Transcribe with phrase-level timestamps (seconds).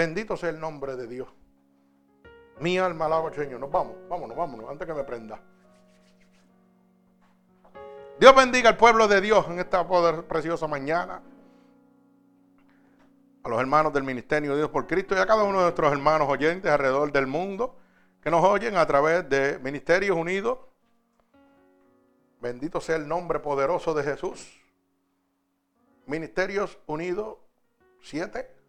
[0.00, 1.28] Bendito sea el nombre de Dios.
[2.58, 3.60] Mi alma alaba al Señor.
[3.60, 5.38] Nos vamos, vámonos, vámonos, antes que me prenda.
[8.18, 11.20] Dios bendiga al pueblo de Dios en esta poder preciosa mañana.
[13.42, 15.92] A los hermanos del Ministerio de Dios por Cristo y a cada uno de nuestros
[15.92, 17.76] hermanos oyentes alrededor del mundo
[18.22, 20.60] que nos oyen a través de Ministerios Unidos.
[22.40, 24.62] Bendito sea el nombre poderoso de Jesús.
[26.06, 27.36] Ministerios Unidos
[28.00, 28.59] 7.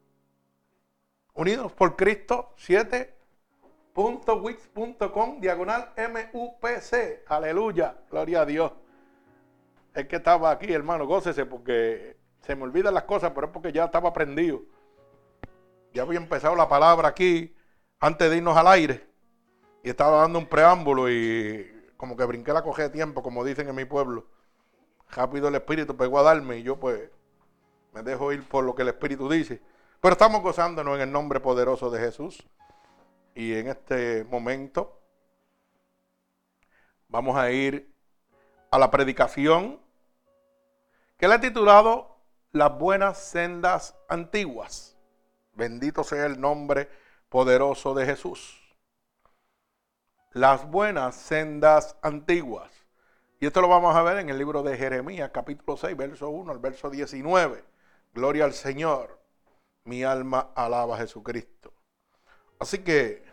[1.42, 7.24] Unidos por Cristo 7.wix.com diagonal MUPC.
[7.28, 7.98] Aleluya.
[8.12, 8.72] Gloria a Dios.
[9.96, 13.72] Es que estaba aquí, hermano, gócese porque se me olvidan las cosas, pero es porque
[13.72, 14.62] ya estaba prendido.
[15.96, 17.56] Ya había empezado la palabra aquí
[18.00, 19.10] antes de irnos al aire.
[19.84, 23.68] Y estaba dando un preámbulo y como que brinqué la coge de tiempo, como dicen
[23.68, 24.28] en mi pueblo.
[25.10, 27.10] Rápido el Espíritu pegó a darme y yo pues
[27.94, 29.60] me dejo ir por lo que el Espíritu dice.
[30.02, 32.44] Pero estamos gozándonos en el nombre poderoso de Jesús.
[33.36, 35.00] Y en este momento
[37.08, 37.94] vamos a ir
[38.72, 39.80] a la predicación
[41.18, 42.18] que le he titulado
[42.52, 44.98] Las buenas sendas antiguas.
[45.54, 46.90] Bendito sea el nombre
[47.30, 48.58] poderoso de Jesús.
[50.32, 52.72] Las buenas sendas antiguas.
[53.40, 56.52] Y esto lo vamos a ver en el libro de Jeremías, capítulo 6, verso 1
[56.52, 57.64] al verso 19.
[58.14, 59.21] Gloria al Señor.
[59.84, 61.74] Mi alma alaba a Jesucristo.
[62.60, 63.24] Así que,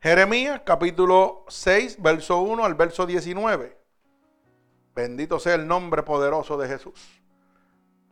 [0.00, 3.78] Jeremías, capítulo 6, verso 1 al verso 19.
[4.94, 7.22] Bendito sea el nombre poderoso de Jesús.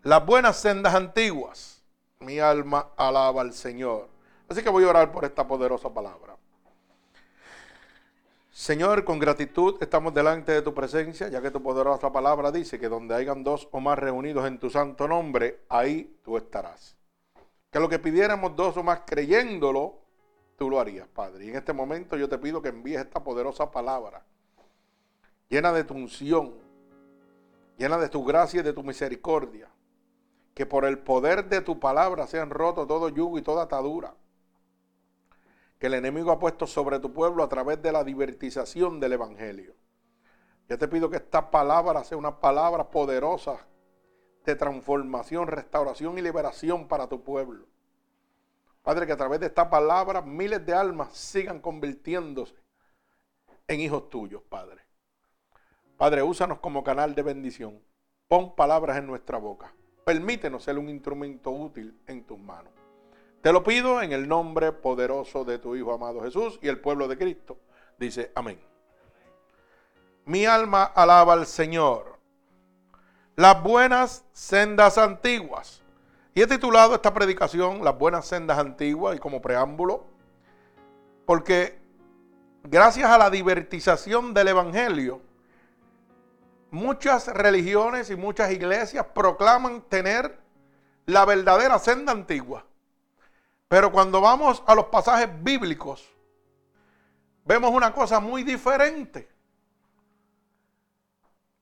[0.03, 1.83] Las buenas sendas antiguas.
[2.21, 4.09] Mi alma alaba al Señor.
[4.49, 6.37] Así que voy a orar por esta poderosa palabra.
[8.61, 12.91] Señor, con gratitud estamos delante de tu presencia, ya que tu poderosa palabra dice que
[12.91, 16.95] donde hayan dos o más reunidos en tu santo nombre, ahí tú estarás.
[17.71, 19.95] Que lo que pidiéramos dos o más creyéndolo,
[20.59, 21.47] tú lo harías, Padre.
[21.47, 24.27] Y en este momento yo te pido que envíes esta poderosa palabra,
[25.49, 26.53] llena de tu unción,
[27.79, 29.71] llena de tu gracia y de tu misericordia.
[30.53, 34.13] Que por el poder de tu palabra sean rotos todo yugo y toda atadura.
[35.81, 39.75] Que el enemigo ha puesto sobre tu pueblo a través de la divertización del Evangelio.
[40.69, 43.67] Yo te pido que esta palabra sea una palabra poderosa
[44.45, 47.67] de transformación, restauración y liberación para tu pueblo.
[48.83, 52.55] Padre, que a través de esta palabra miles de almas sigan convirtiéndose
[53.67, 54.83] en hijos tuyos, Padre.
[55.97, 57.83] Padre, úsanos como canal de bendición.
[58.29, 59.75] Pon palabras en nuestra boca.
[60.05, 62.80] Permítenos ser un instrumento útil en tus manos.
[63.43, 67.09] Te lo pido en el nombre poderoso de tu Hijo amado Jesús y el pueblo
[67.09, 67.57] de Cristo.
[67.99, 68.61] Dice amén.
[70.27, 72.19] Mi alma alaba al Señor.
[73.37, 75.83] Las buenas sendas antiguas.
[76.35, 80.05] Y he titulado esta predicación Las buenas sendas antiguas y como preámbulo,
[81.27, 81.81] porque
[82.63, 85.23] gracias a la divertización del Evangelio,
[86.71, 90.39] muchas religiones y muchas iglesias proclaman tener
[91.07, 92.65] la verdadera senda antigua.
[93.71, 96.05] Pero cuando vamos a los pasajes bíblicos,
[97.45, 99.31] vemos una cosa muy diferente.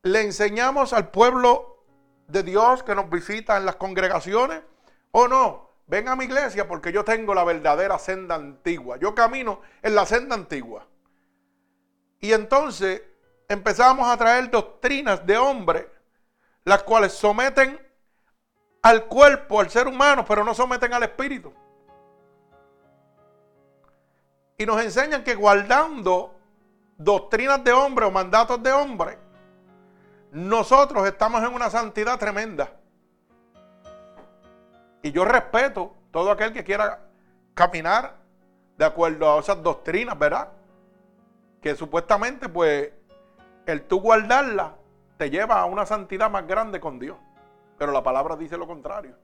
[0.05, 1.85] Le enseñamos al pueblo
[2.27, 4.63] de Dios que nos visita en las congregaciones,
[5.11, 8.97] o no, ven a mi iglesia porque yo tengo la verdadera senda antigua.
[8.97, 10.87] Yo camino en la senda antigua.
[12.21, 13.03] Y entonces
[13.49, 15.91] empezamos a traer doctrinas de hombre,
[16.65, 17.79] las cuales someten
[18.81, 21.53] al cuerpo, al ser humano, pero no someten al espíritu.
[24.59, 26.35] Y nos enseñan que guardando
[26.97, 29.17] doctrinas de hombre o mandatos de hombre,
[30.33, 32.73] nosotros estamos en una santidad tremenda.
[35.01, 37.01] Y yo respeto todo aquel que quiera
[37.55, 38.17] caminar
[38.77, 40.49] de acuerdo a esas doctrinas, ¿verdad?
[41.63, 42.91] Que supuestamente pues
[43.65, 44.75] el tú guardarla
[45.17, 47.17] te lleva a una santidad más grande con Dios.
[47.79, 49.15] Pero la palabra dice lo contrario.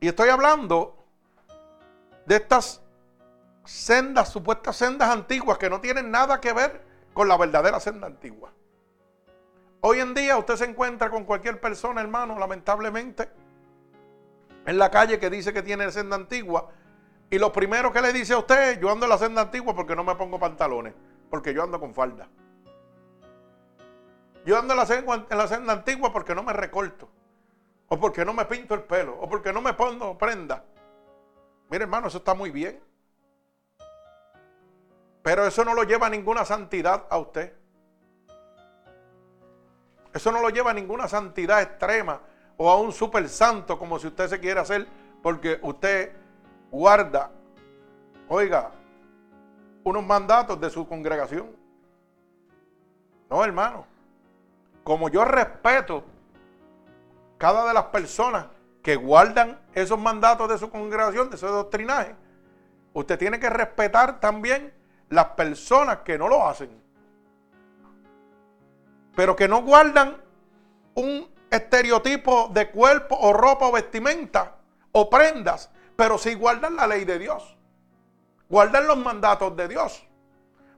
[0.00, 0.96] Y estoy hablando
[2.26, 2.81] de estas
[3.64, 6.82] sendas, supuestas sendas antiguas que no tienen nada que ver
[7.12, 8.52] con la verdadera senda antigua.
[9.80, 13.28] Hoy en día usted se encuentra con cualquier persona, hermano, lamentablemente,
[14.64, 16.70] en la calle que dice que tiene senda antigua.
[17.30, 19.96] Y lo primero que le dice a usted, yo ando en la senda antigua porque
[19.96, 20.94] no me pongo pantalones,
[21.30, 22.28] porque yo ando con falda.
[24.44, 27.08] Yo ando en la, senda, en la senda antigua porque no me recorto.
[27.88, 29.18] O porque no me pinto el pelo.
[29.20, 30.64] O porque no me pongo prenda.
[31.70, 32.80] Mire, hermano, eso está muy bien.
[35.22, 37.54] Pero eso no lo lleva a ninguna santidad a usted.
[40.12, 42.20] Eso no lo lleva a ninguna santidad extrema
[42.56, 44.86] o a un super santo como si usted se quiere hacer
[45.22, 46.12] porque usted
[46.70, 47.30] guarda,
[48.28, 48.72] oiga,
[49.84, 51.56] unos mandatos de su congregación.
[53.30, 53.86] No, hermano.
[54.84, 56.04] Como yo respeto
[57.38, 58.46] cada de las personas
[58.82, 62.14] que guardan esos mandatos de su congregación, de ese doctrinaje,
[62.92, 64.74] usted tiene que respetar también
[65.12, 66.70] las personas que no lo hacen.
[69.14, 70.16] Pero que no guardan
[70.94, 74.56] un estereotipo de cuerpo o ropa o vestimenta
[74.90, 77.56] o prendas, pero sí guardan la ley de Dios.
[78.48, 80.02] Guardan los mandatos de Dios.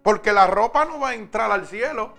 [0.02, 2.14] Porque la ropa no va a entrar al cielo.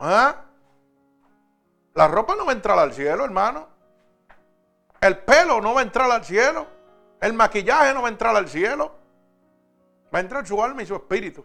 [0.00, 0.42] ¿Ah?
[1.94, 3.68] La ropa no va a entrar al cielo, hermano.
[5.00, 6.66] El pelo no va a entrar al cielo.
[7.20, 9.03] El maquillaje no va a entrar al cielo.
[10.14, 11.44] Va a entrar su alma y su espíritu.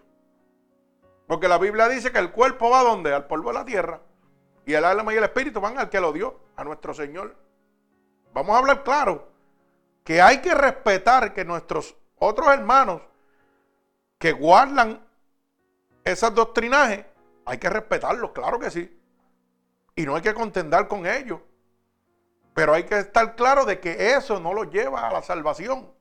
[1.26, 3.14] Porque la Biblia dice que el cuerpo va a donde?
[3.14, 4.02] Al polvo de la tierra.
[4.66, 7.36] Y el alma y el espíritu van al que lo dio, a nuestro Señor.
[8.34, 9.28] Vamos a hablar claro.
[10.04, 13.02] Que hay que respetar que nuestros otros hermanos
[14.20, 15.04] que guardan
[16.04, 17.06] esas doctrinajes,
[17.46, 19.00] hay que respetarlos, claro que sí.
[19.96, 21.40] Y no hay que contendar con ellos.
[22.54, 25.92] Pero hay que estar claro de que eso no lo lleva a la salvación.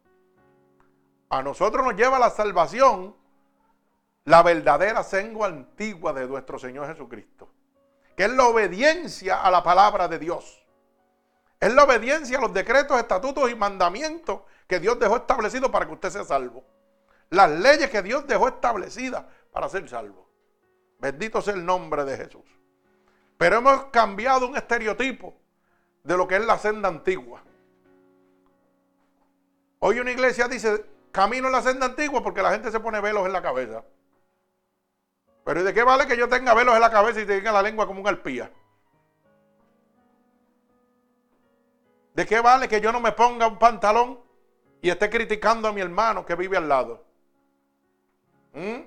[1.30, 3.14] A nosotros nos lleva la salvación
[4.24, 7.48] la verdadera sengua antigua de nuestro Señor Jesucristo,
[8.16, 10.62] que es la obediencia a la palabra de Dios.
[11.60, 15.94] Es la obediencia a los decretos, estatutos y mandamientos que Dios dejó establecidos para que
[15.94, 16.64] usted sea salvo.
[17.30, 20.28] Las leyes que Dios dejó establecidas para ser salvo.
[20.98, 22.44] Bendito sea el nombre de Jesús.
[23.38, 25.34] Pero hemos cambiado un estereotipo
[26.04, 27.42] de lo que es la senda antigua.
[29.78, 33.26] Hoy una iglesia dice, camino en la senda antigua porque la gente se pone velos
[33.26, 33.84] en la cabeza.
[35.44, 37.86] Pero de qué vale que yo tenga velos en la cabeza y tenga la lengua
[37.86, 38.52] como un alpía?
[42.14, 44.20] ¿De qué vale que yo no me ponga un pantalón
[44.82, 47.04] y esté criticando a mi hermano que vive al lado?
[48.52, 48.80] ¿Mm?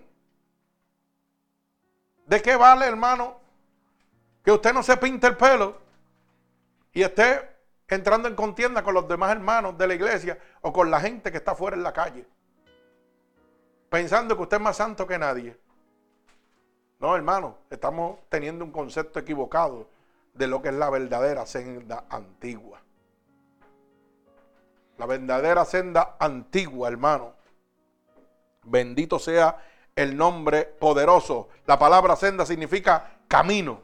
[2.26, 3.40] ¿De qué vale, hermano,
[4.44, 5.78] que usted no se pinte el pelo
[6.94, 7.50] y esté
[7.92, 11.38] entrando en contienda con los demás hermanos de la iglesia o con la gente que
[11.38, 12.26] está fuera en la calle?
[13.90, 15.60] Pensando que usted es más santo que nadie.
[17.00, 19.90] No, hermano, estamos teniendo un concepto equivocado
[20.34, 22.82] de lo que es la verdadera senda antigua.
[24.98, 27.34] La verdadera senda antigua, hermano.
[28.64, 29.58] Bendito sea
[29.96, 31.50] el nombre poderoso.
[31.66, 33.82] La palabra senda significa camino.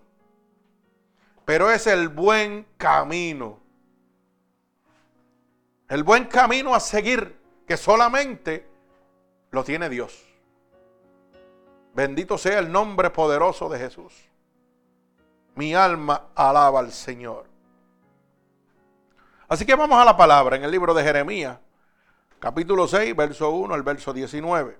[1.43, 3.66] Pero es el buen camino.
[5.89, 8.67] El buen camino a seguir que solamente
[9.51, 10.25] lo tiene Dios.
[11.93, 14.13] Bendito sea el nombre poderoso de Jesús.
[15.55, 17.45] Mi alma alaba al Señor.
[19.47, 21.57] Así que vamos a la palabra en el libro de Jeremías,
[22.39, 24.77] capítulo 6, verso 1 al verso 19.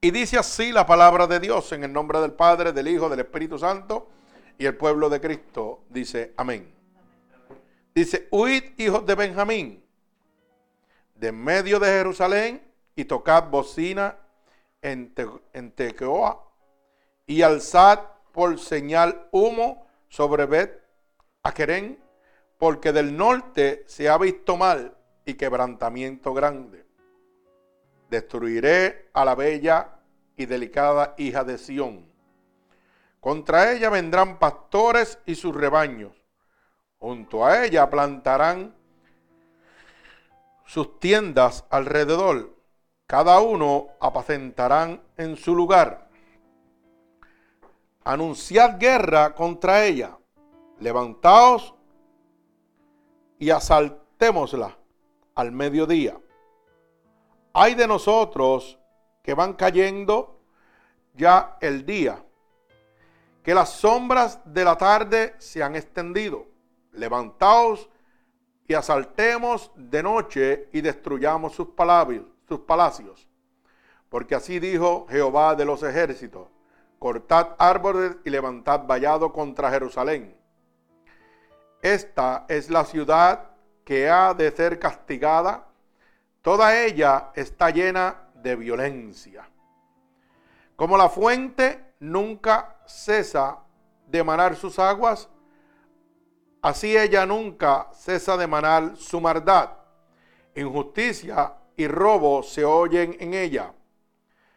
[0.00, 3.20] Y dice así la palabra de Dios en el nombre del Padre, del Hijo, del
[3.20, 4.10] Espíritu Santo
[4.58, 5.84] y el pueblo de Cristo.
[5.88, 6.74] Dice amén.
[7.94, 9.83] Dice, huid hijos de Benjamín,
[11.24, 12.62] de medio de Jerusalén,
[12.94, 14.18] y tocad bocina
[14.82, 15.14] en,
[15.74, 16.46] Tecoa
[17.26, 18.00] y alzad
[18.30, 20.82] por señal humo sobre Bet
[21.42, 21.98] Aquerén,
[22.58, 26.84] porque del norte se ha visto mal y quebrantamiento grande.
[28.10, 29.96] Destruiré a la bella
[30.36, 32.06] y delicada hija de Sión.
[33.18, 36.12] Contra ella vendrán pastores y sus rebaños.
[36.98, 38.74] Junto a ella plantarán
[40.74, 42.52] sus tiendas alrededor
[43.06, 46.08] cada uno apacentarán en su lugar.
[48.02, 50.18] Anunciad guerra contra ella.
[50.80, 51.76] Levantaos
[53.38, 54.76] y asaltémosla
[55.36, 56.20] al mediodía.
[57.52, 58.76] Hay de nosotros
[59.22, 60.40] que van cayendo
[61.14, 62.20] ya el día,
[63.44, 66.48] que las sombras de la tarde se han extendido.
[66.90, 67.88] Levantaos
[68.66, 73.28] y asaltemos de noche y destruyamos sus palabras sus palacios.
[74.08, 76.48] Porque así dijo Jehová de los ejércitos,
[76.98, 80.36] cortad árboles y levantad vallado contra Jerusalén.
[81.82, 83.50] Esta es la ciudad
[83.84, 85.66] que ha de ser castigada,
[86.40, 89.48] toda ella está llena de violencia.
[90.76, 93.58] Como la fuente nunca cesa
[94.06, 95.28] de manar sus aguas,
[96.64, 99.68] así ella nunca cesa de manar su maldad.
[100.54, 103.70] Injusticia y robo se oyen en ella.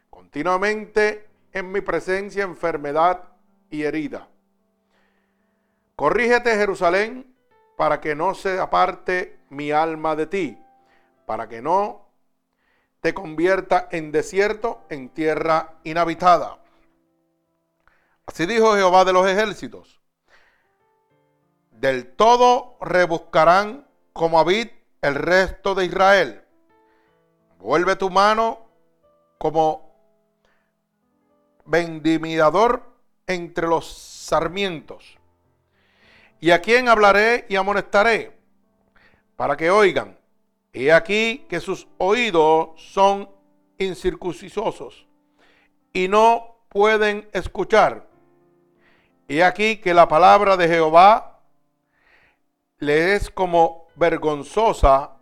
[0.10, 3.24] Continuamente en mi presencia enfermedad
[3.70, 4.26] y herida.
[5.98, 7.36] Corrígete Jerusalén
[7.76, 10.58] para que no se aparte mi alma de ti,
[11.26, 12.08] para que no
[13.02, 16.58] te convierta en desierto, en tierra inhabitada.
[18.26, 20.00] Así dijo Jehová de los ejércitos.
[21.80, 24.70] Del todo rebuscarán como Abid
[25.02, 26.44] el resto de Israel.
[27.60, 28.68] Vuelve tu mano
[29.38, 29.94] como
[31.66, 32.84] vendimidador
[33.28, 35.18] entre los sarmientos.
[36.40, 38.36] ¿Y a quién hablaré y amonestaré?
[39.36, 40.18] Para que oigan.
[40.74, 43.30] He aquí que sus oídos son
[43.78, 45.08] incircuncisos
[45.94, 48.08] y no pueden escuchar.
[49.28, 51.27] He aquí que la palabra de Jehová
[52.80, 55.18] le es como vergonzosa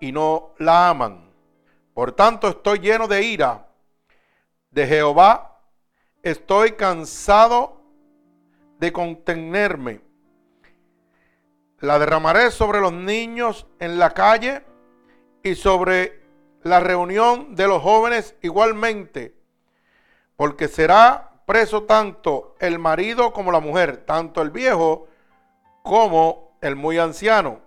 [0.00, 1.30] y no la aman.
[1.94, 3.68] Por tanto estoy lleno de ira
[4.70, 5.60] de Jehová,
[6.22, 7.80] estoy cansado
[8.78, 10.00] de contenerme.
[11.78, 14.64] La derramaré sobre los niños en la calle
[15.42, 16.22] y sobre
[16.62, 19.34] la reunión de los jóvenes igualmente,
[20.36, 25.08] porque será preso tanto el marido como la mujer, tanto el viejo
[25.82, 27.60] como el muy anciano.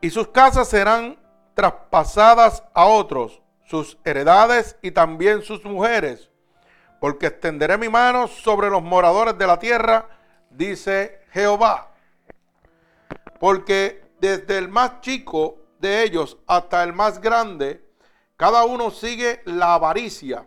[0.00, 1.18] Y sus casas serán
[1.54, 6.30] traspasadas a otros, sus heredades y también sus mujeres,
[7.00, 10.08] porque extenderé mi mano sobre los moradores de la tierra,
[10.50, 11.90] dice Jehová.
[13.40, 17.82] Porque desde el más chico de ellos hasta el más grande,
[18.36, 20.46] cada uno sigue la avaricia.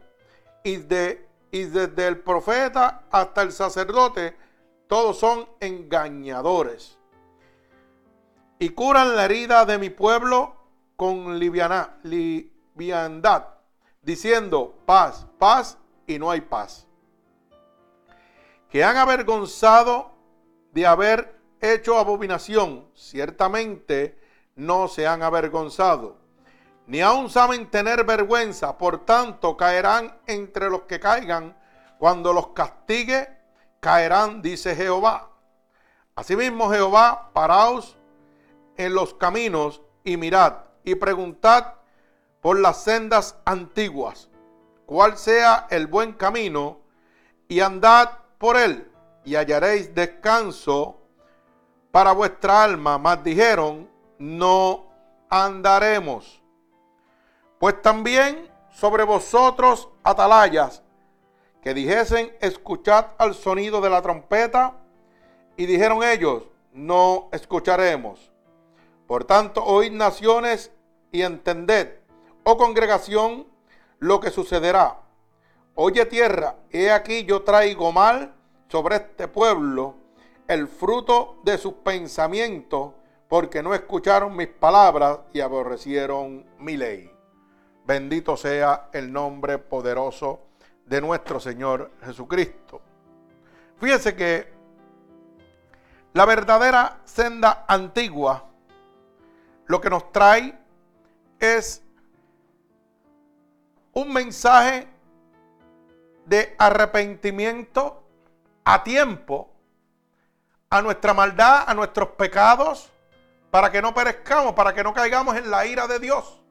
[0.63, 4.35] Y, de, y desde el profeta hasta el sacerdote,
[4.89, 6.98] todos son engañadores.
[8.58, 10.55] Y curan la herida de mi pueblo
[10.96, 13.46] con liviana, liviandad,
[14.01, 15.77] diciendo paz, paz
[16.08, 16.88] y no hay paz.
[18.72, 20.12] Que han avergonzado
[20.72, 24.19] de haber hecho abominación, ciertamente
[24.55, 26.17] no se han avergonzado,
[26.88, 31.55] ni aún saben tener vergüenza, por tanto caerán entre los que caigan,
[32.00, 33.38] cuando los castigue,
[33.79, 35.29] caerán, dice Jehová.
[36.15, 37.98] Asimismo Jehová, paraos
[38.77, 41.75] en los caminos y mirad y preguntad
[42.41, 44.29] por las sendas antiguas,
[44.86, 46.79] cuál sea el buen camino,
[47.48, 48.89] y andad por él,
[49.25, 51.01] y hallaréis descanso
[51.91, 52.98] para vuestra alma.
[52.98, 54.88] Mas dijeron, no
[55.29, 56.41] andaremos.
[57.59, 60.83] Pues también sobre vosotros, atalayas,
[61.61, 64.77] que dijesen, escuchad al sonido de la trompeta,
[65.57, 68.31] y dijeron ellos, no escucharemos.
[69.07, 70.71] Por tanto, oíd naciones
[71.11, 71.95] y entended,
[72.43, 73.47] oh congregación,
[73.99, 75.01] lo que sucederá.
[75.75, 78.33] Oye tierra, he aquí yo traigo mal
[78.67, 79.95] sobre este pueblo
[80.47, 82.93] el fruto de sus pensamientos,
[83.27, 87.11] porque no escucharon mis palabras y aborrecieron mi ley.
[87.85, 90.49] Bendito sea el nombre poderoso
[90.89, 92.81] de nuestro Señor Jesucristo.
[93.79, 94.51] Fíjense que
[96.13, 98.46] la verdadera senda antigua
[99.67, 100.58] lo que nos trae
[101.39, 101.84] es
[103.93, 104.88] un mensaje
[106.25, 108.03] de arrepentimiento
[108.63, 109.51] a tiempo
[110.72, 112.91] a nuestra maldad, a nuestros pecados,
[113.51, 116.41] para que no perezcamos, para que no caigamos en la ira de Dios.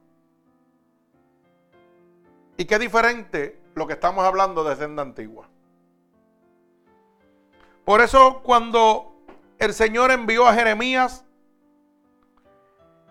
[2.57, 5.47] Y qué diferente lo que estamos hablando de senda antigua.
[7.85, 9.23] Por eso cuando
[9.57, 11.25] el Señor envió a Jeremías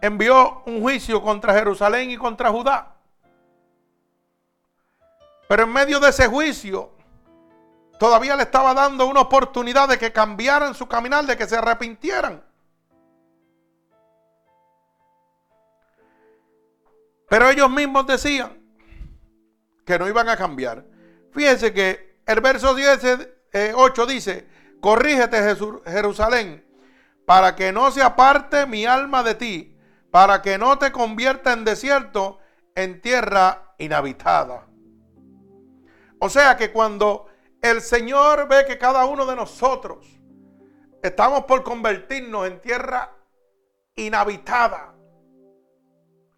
[0.00, 2.94] envió un juicio contra Jerusalén y contra Judá.
[5.48, 6.92] Pero en medio de ese juicio,
[7.98, 12.44] todavía le estaba dando una oportunidad de que cambiaran su caminar, de que se arrepintieran.
[17.28, 18.57] Pero ellos mismos decían
[19.88, 20.84] que no iban a cambiar.
[21.32, 23.00] Fíjense que el verso 10,
[23.74, 24.46] 8 eh, dice,
[24.80, 26.64] corrígete Jerusalén,
[27.26, 29.74] para que no se aparte mi alma de ti
[30.10, 32.38] para que no te convierta en desierto,
[32.74, 34.66] en tierra inhabitada.
[36.20, 37.26] O sea que cuando
[37.60, 40.06] el Señor ve que cada uno de nosotros
[41.02, 43.12] estamos por convertirnos en tierra
[43.94, 44.94] inhabitada,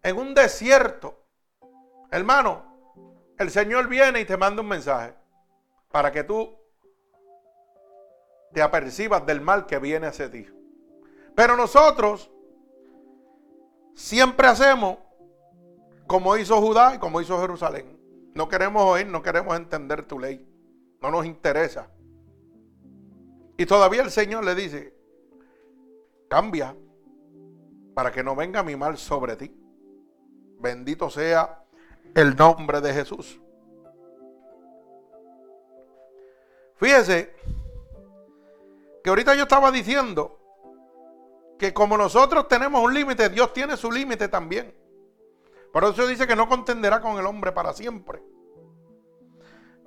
[0.03, 1.25] en un desierto,
[2.11, 2.70] hermano,
[3.41, 5.13] el Señor viene y te manda un mensaje
[5.91, 6.57] para que tú
[8.53, 10.47] te apercibas del mal que viene hacia ti.
[11.35, 12.31] Pero nosotros
[13.93, 14.97] Siempre hacemos
[16.07, 17.99] como hizo Judá y como hizo Jerusalén.
[18.33, 20.45] No queremos oír, no queremos entender tu ley.
[21.01, 21.89] No nos interesa.
[23.57, 24.97] Y todavía el Señor le dice,
[26.29, 26.75] Cambia
[27.93, 29.53] para que no venga mi mal sobre ti.
[30.59, 31.60] Bendito sea
[32.15, 33.39] el nombre de Jesús.
[36.75, 37.35] Fíjese
[39.03, 40.39] que ahorita yo estaba diciendo
[41.59, 44.75] que como nosotros tenemos un límite, Dios tiene su límite también.
[45.71, 48.21] Por eso dice que no contenderá con el hombre para siempre.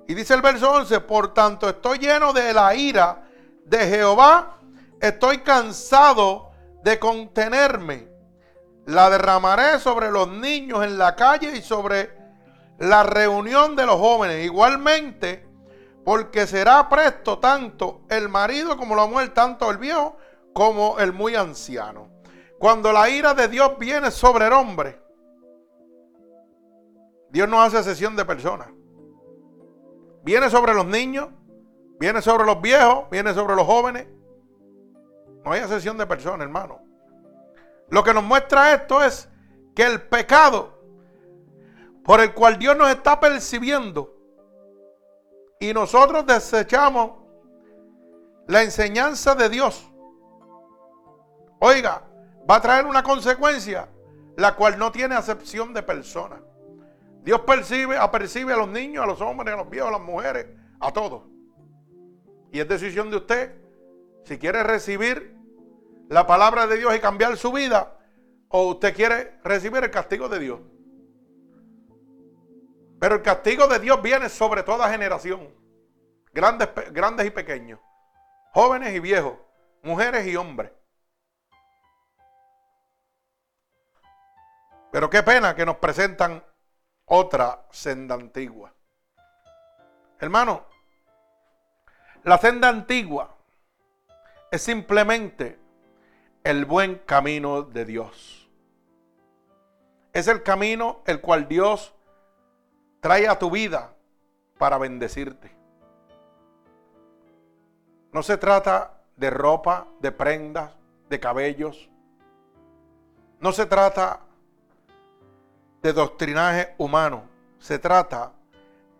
[0.07, 3.27] Y dice el verso 11, por tanto estoy lleno de la ira
[3.65, 4.61] de Jehová,
[5.01, 6.51] estoy cansado
[6.83, 8.14] de contenerme.
[8.85, 12.11] La derramaré sobre los niños en la calle y sobre
[12.77, 14.45] la reunión de los jóvenes.
[14.45, 15.47] Igualmente,
[16.03, 20.17] porque será presto tanto el marido como la mujer, tanto el viejo
[20.53, 22.09] como el muy anciano.
[22.59, 25.01] Cuando la ira de Dios viene sobre el hombre,
[27.31, 28.69] Dios no hace sesión de personas.
[30.23, 31.29] Viene sobre los niños,
[31.99, 34.07] viene sobre los viejos, viene sobre los jóvenes.
[35.43, 36.84] No hay sesión de personas, hermano.
[37.89, 39.29] Lo que nos muestra esto es
[39.75, 40.75] que el pecado
[42.03, 44.15] por el cual Dios nos está percibiendo
[45.59, 47.11] y nosotros desechamos
[48.47, 49.91] la enseñanza de Dios,
[51.59, 52.03] oiga,
[52.49, 53.89] va a traer una consecuencia
[54.37, 56.39] la cual no tiene acepción de personas.
[57.23, 60.45] Dios percibe, apercibe a los niños, a los hombres, a los viejos, a las mujeres,
[60.79, 61.23] a todos.
[62.51, 63.55] Y es decisión de usted
[64.25, 65.34] si quiere recibir
[66.09, 67.97] la palabra de Dios y cambiar su vida
[68.49, 70.59] o usted quiere recibir el castigo de Dios.
[72.99, 75.53] Pero el castigo de Dios viene sobre toda generación,
[76.31, 77.79] grandes, grandes y pequeños,
[78.53, 79.33] jóvenes y viejos,
[79.83, 80.71] mujeres y hombres.
[84.91, 86.43] Pero qué pena que nos presentan
[87.05, 88.73] otra senda antigua.
[90.19, 90.65] Hermano,
[92.23, 93.35] la senda antigua
[94.49, 95.64] es simplemente
[96.45, 98.47] el buen camino de Dios.
[100.13, 101.93] Es el camino el cual Dios
[102.99, 103.95] trae a tu vida
[104.59, 105.51] para bendecirte.
[108.11, 110.71] No se trata de ropa, de prendas,
[111.09, 111.89] de cabellos.
[113.39, 114.19] No se trata
[115.81, 117.23] de doctrinaje humano.
[117.57, 118.33] Se trata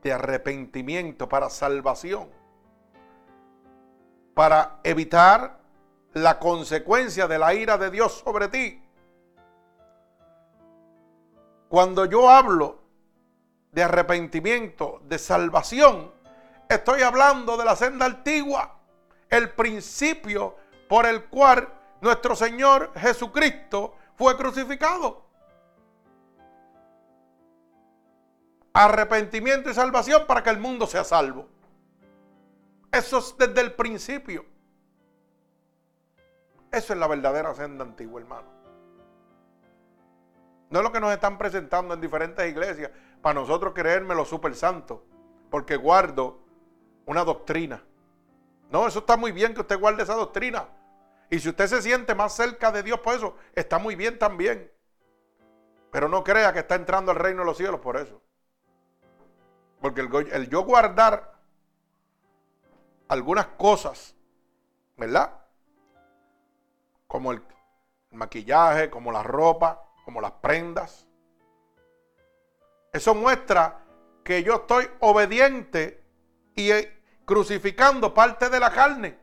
[0.01, 2.27] de arrepentimiento para salvación.
[4.33, 5.59] Para evitar
[6.15, 8.81] la consecuencia de la ira de Dios sobre ti.
[11.67, 12.79] Cuando yo hablo
[13.71, 16.11] de arrepentimiento, de salvación,
[16.69, 18.79] estoy hablando de la senda antigua,
[19.29, 20.55] el principio
[20.87, 21.67] por el cual
[21.99, 25.25] nuestro Señor Jesucristo fue crucificado.
[28.75, 31.47] arrepentimiento y salvación para que el mundo sea salvo.
[32.91, 34.45] Eso es desde el principio.
[36.71, 38.47] Eso es la verdadera senda antigua, hermano.
[40.69, 44.55] No es lo que nos están presentando en diferentes iglesias para nosotros creerme lo super
[44.55, 45.05] santo,
[45.49, 46.39] porque guardo
[47.05, 47.83] una doctrina.
[48.69, 50.67] No, eso está muy bien que usted guarde esa doctrina.
[51.29, 54.71] Y si usted se siente más cerca de Dios por eso, está muy bien también.
[55.91, 58.21] Pero no crea que está entrando al reino de los cielos por eso.
[59.79, 61.33] Porque el, yo guardar
[63.07, 64.15] algunas cosas,
[64.97, 65.44] ¿verdad?
[67.15, 67.41] Como el,
[68.11, 71.07] maquillaje, como la ropa, como las prendas.
[72.91, 73.85] Eso muestra
[74.21, 76.03] que yo estoy obediente
[76.55, 79.17] y eh, crucificando parte de la carne.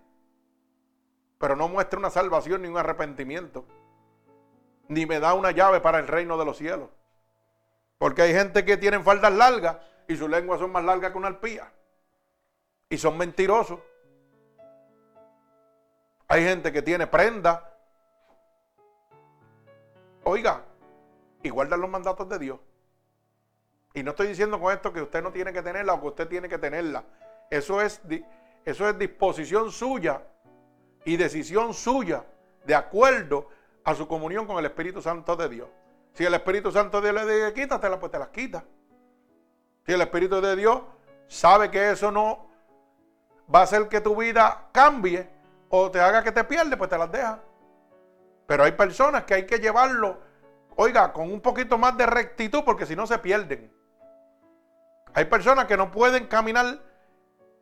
[1.37, 3.67] Pero no muestra una salvación ni un arrepentimiento.
[4.89, 6.89] Ni me da una llave para el reino de los cielos.
[7.99, 9.77] Porque hay gente que tiene faldas largas
[10.09, 11.71] y sus lenguas son más largas que una arpía.
[12.89, 13.81] Y son mentirosos.
[16.27, 17.69] Hay gente que tiene prenda.
[20.25, 20.65] Oiga,
[21.43, 22.61] y guardan los mandatos de Dios.
[23.95, 26.29] Y no estoy diciendo con esto que usted no tiene que tenerla o que usted
[26.29, 27.05] tiene que tenerla.
[27.51, 28.01] Eso es,
[28.65, 30.23] eso es disposición suya
[31.05, 32.25] y decisión suya
[32.65, 33.49] de acuerdo
[33.85, 35.69] a su comunión con el Espíritu Santo de Dios.
[36.15, 38.65] Si el Espíritu Santo de Dios le dice quítatela, pues te las quita.
[39.85, 40.83] Si el Espíritu de Dios
[41.27, 42.47] sabe que eso no
[43.53, 45.29] va a hacer que tu vida cambie
[45.69, 47.41] o te haga que te pierdes, pues te las deja.
[48.53, 50.21] Pero hay personas que hay que llevarlo,
[50.77, 53.73] oiga, con un poquito más de rectitud porque si no se pierden.
[55.15, 56.79] Hay personas que no pueden caminar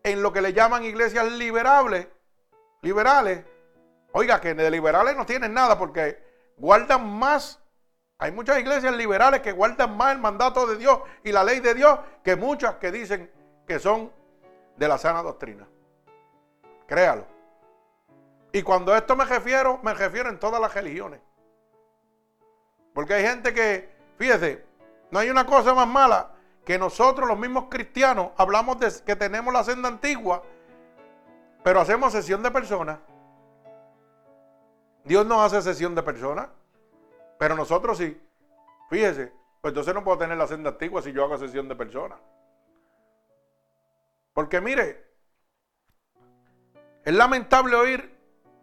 [0.02, 2.08] en lo que le llaman iglesias liberables,
[2.82, 3.44] liberales.
[4.10, 6.20] Oiga, que de liberales no tienen nada porque
[6.56, 7.62] guardan más
[8.18, 11.72] hay muchas iglesias liberales que guardan más el mandato de Dios y la ley de
[11.74, 13.30] Dios que muchas que dicen
[13.64, 14.10] que son
[14.76, 15.68] de la sana doctrina.
[16.88, 17.39] Créalo.
[18.52, 21.20] Y cuando a esto me refiero, me refiero en todas las religiones.
[22.94, 24.64] Porque hay gente que, fíjese,
[25.10, 26.32] no hay una cosa más mala
[26.64, 30.42] que nosotros los mismos cristianos hablamos de que tenemos la senda antigua,
[31.62, 32.98] pero hacemos sesión de personas.
[35.04, 36.48] Dios no hace sesión de personas,
[37.38, 38.20] pero nosotros sí.
[38.90, 42.18] Fíjese, pues entonces no puedo tener la senda antigua si yo hago sesión de personas.
[44.32, 45.06] Porque mire,
[47.04, 48.19] es lamentable oír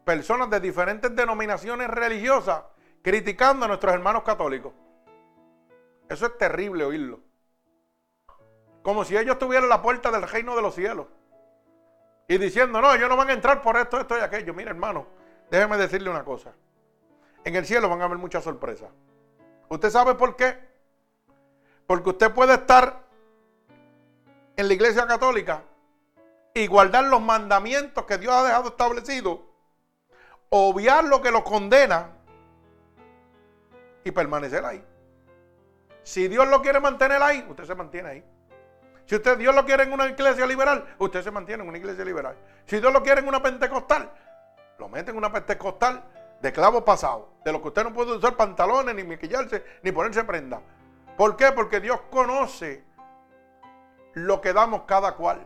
[0.07, 2.63] personas de diferentes denominaciones religiosas
[3.01, 4.71] criticando a nuestros hermanos católicos.
[6.07, 7.19] Eso es terrible oírlo.
[8.81, 11.07] Como si ellos tuvieran la puerta del reino de los cielos.
[12.29, 14.53] Y diciendo, no, ellos no van a entrar por esto, esto y aquello.
[14.53, 15.07] Mire, hermano,
[15.51, 16.53] déjeme decirle una cosa.
[17.43, 18.89] En el cielo van a haber muchas sorpresas.
[19.67, 20.57] ¿Usted sabe por qué?
[21.85, 23.03] Porque usted puede estar
[24.55, 25.63] en la iglesia católica
[26.53, 29.39] y guardar los mandamientos que Dios ha dejado establecidos,
[30.49, 32.11] obviar lo que lo condena
[34.03, 34.83] y permanecer ahí.
[36.03, 38.25] Si Dios lo quiere mantener ahí, usted se mantiene ahí.
[39.05, 42.03] Si usted Dios lo quiere en una iglesia liberal, usted se mantiene en una iglesia
[42.03, 42.35] liberal.
[42.65, 44.11] Si Dios lo quiere en una pentecostal,
[44.77, 46.03] lo mete en una pentecostal
[46.41, 50.23] de clavo pasado, de lo que usted no puede usar pantalones, ni maquillarse, ni ponerse
[50.23, 50.61] prenda.
[51.17, 51.51] ¿Por qué?
[51.51, 52.83] Porque Dios conoce
[54.13, 55.45] lo que damos cada cual.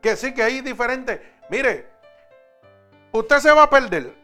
[0.00, 1.38] Que sí que hay diferente.
[1.50, 1.90] Mire,
[3.12, 4.14] usted se va a perder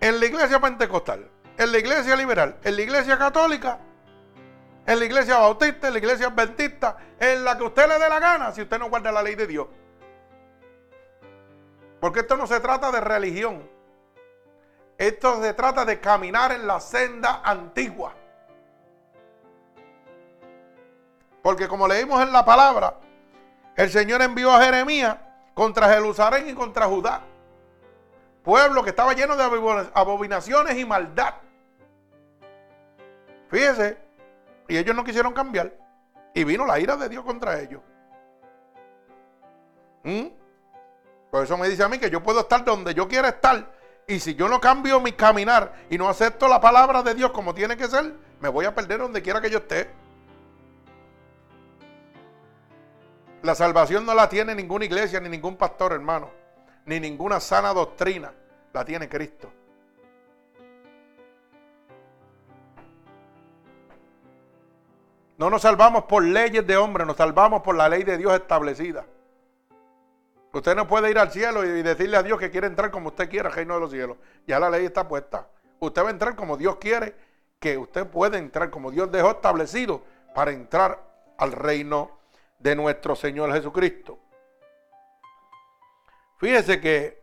[0.00, 3.78] en la iglesia pentecostal, en la iglesia liberal, en la iglesia católica,
[4.86, 8.20] en la iglesia bautista, en la iglesia adventista, en la que usted le dé la
[8.20, 9.66] gana si usted no guarda la ley de Dios.
[12.00, 13.68] Porque esto no se trata de religión.
[14.98, 18.14] Esto se trata de caminar en la senda antigua.
[21.42, 22.94] Porque como leímos en la palabra,
[23.76, 25.16] el Señor envió a Jeremías
[25.56, 27.22] contra Jerusalén y contra Judá.
[28.44, 31.34] Pueblo que estaba lleno de abominaciones y maldad.
[33.48, 33.96] Fíjese,
[34.68, 35.72] y ellos no quisieron cambiar.
[36.34, 37.80] Y vino la ira de Dios contra ellos.
[40.04, 40.26] ¿Mm?
[41.30, 43.72] Por eso me dice a mí que yo puedo estar donde yo quiera estar.
[44.06, 47.54] Y si yo no cambio mi caminar y no acepto la palabra de Dios como
[47.54, 49.90] tiene que ser, me voy a perder donde quiera que yo esté.
[53.46, 56.32] La salvación no la tiene ninguna iglesia ni ningún pastor, hermano.
[56.84, 58.32] Ni ninguna sana doctrina.
[58.72, 59.52] La tiene Cristo.
[65.38, 69.06] No nos salvamos por leyes de hombre, nos salvamos por la ley de Dios establecida.
[70.52, 73.30] Usted no puede ir al cielo y decirle a Dios que quiere entrar como usted
[73.30, 74.16] quiera al reino de los cielos.
[74.44, 75.46] Ya la ley está puesta.
[75.78, 77.14] Usted va a entrar como Dios quiere,
[77.60, 80.02] que usted puede entrar como Dios dejó establecido
[80.34, 81.00] para entrar
[81.38, 82.16] al reino
[82.58, 84.18] de nuestro Señor Jesucristo.
[86.38, 87.22] Fíjese que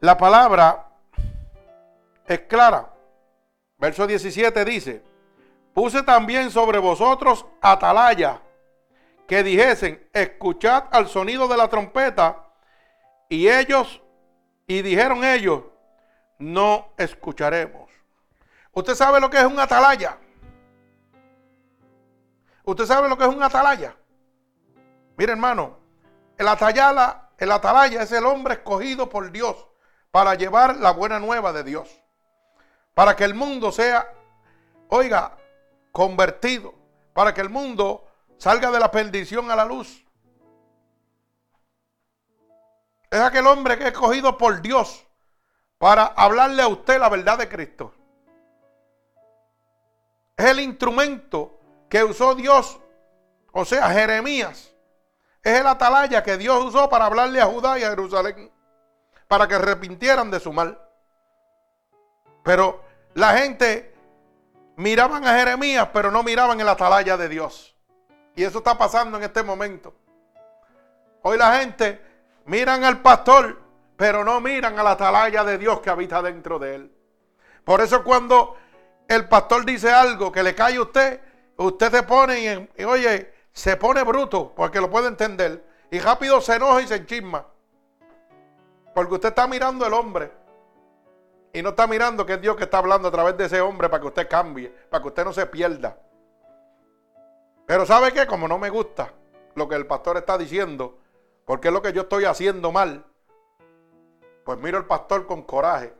[0.00, 0.88] la palabra
[2.26, 2.92] es clara.
[3.78, 5.02] Verso 17 dice,
[5.72, 8.42] puse también sobre vosotros atalaya,
[9.26, 12.44] que dijesen, escuchad al sonido de la trompeta,
[13.28, 14.02] y ellos,
[14.66, 15.62] y dijeron ellos,
[16.38, 17.90] no escucharemos.
[18.72, 20.18] ¿Usted sabe lo que es un atalaya?
[22.68, 23.96] ¿Usted sabe lo que es un atalaya?
[25.16, 25.78] Mire, hermano,
[26.36, 29.56] el atalaya, el atalaya es el hombre escogido por Dios
[30.10, 31.88] para llevar la buena nueva de Dios.
[32.92, 34.12] Para que el mundo sea,
[34.88, 35.38] oiga,
[35.92, 36.74] convertido.
[37.14, 38.04] Para que el mundo
[38.36, 40.04] salga de la perdición a la luz.
[43.10, 45.06] Es aquel hombre que es escogido por Dios
[45.78, 47.94] para hablarle a usted la verdad de Cristo.
[50.36, 51.57] Es el instrumento
[51.88, 52.78] que usó Dios,
[53.52, 54.72] o sea, Jeremías,
[55.42, 58.50] es el atalaya que Dios usó para hablarle a Judá y a Jerusalén,
[59.26, 60.78] para que arrepintieran de su mal.
[62.42, 62.82] Pero
[63.14, 63.94] la gente
[64.76, 67.74] miraban a Jeremías, pero no miraban el atalaya de Dios.
[68.34, 69.94] Y eso está pasando en este momento.
[71.22, 72.00] Hoy la gente
[72.44, 73.60] miran al pastor,
[73.96, 76.92] pero no miran a la atalaya de Dios que habita dentro de él.
[77.64, 78.56] Por eso cuando
[79.08, 81.20] el pastor dice algo que le cae a usted,
[81.58, 86.56] usted se pone y, oye, se pone bruto, porque lo puede entender, y rápido se
[86.56, 87.46] enoja y se enchisma.
[88.94, 90.30] Porque usted está mirando el hombre
[91.52, 93.88] y no está mirando que es Dios que está hablando a través de ese hombre
[93.88, 95.96] para que usted cambie, para que usted no se pierda.
[97.66, 98.26] Pero ¿sabe qué?
[98.26, 99.12] Como no me gusta
[99.54, 100.98] lo que el pastor está diciendo,
[101.44, 103.04] porque es lo que yo estoy haciendo mal,
[104.44, 105.94] pues miro al pastor con coraje.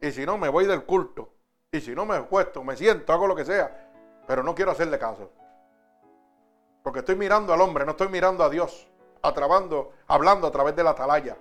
[0.00, 1.30] Y si no, me voy del culto.
[1.72, 3.83] Y si no, me acuesto, me siento, hago lo que sea
[4.26, 5.30] pero no quiero hacerle caso.
[6.82, 8.86] Porque estoy mirando al hombre, no estoy mirando a Dios.
[9.22, 11.36] atrabando, hablando a través de la atalaya.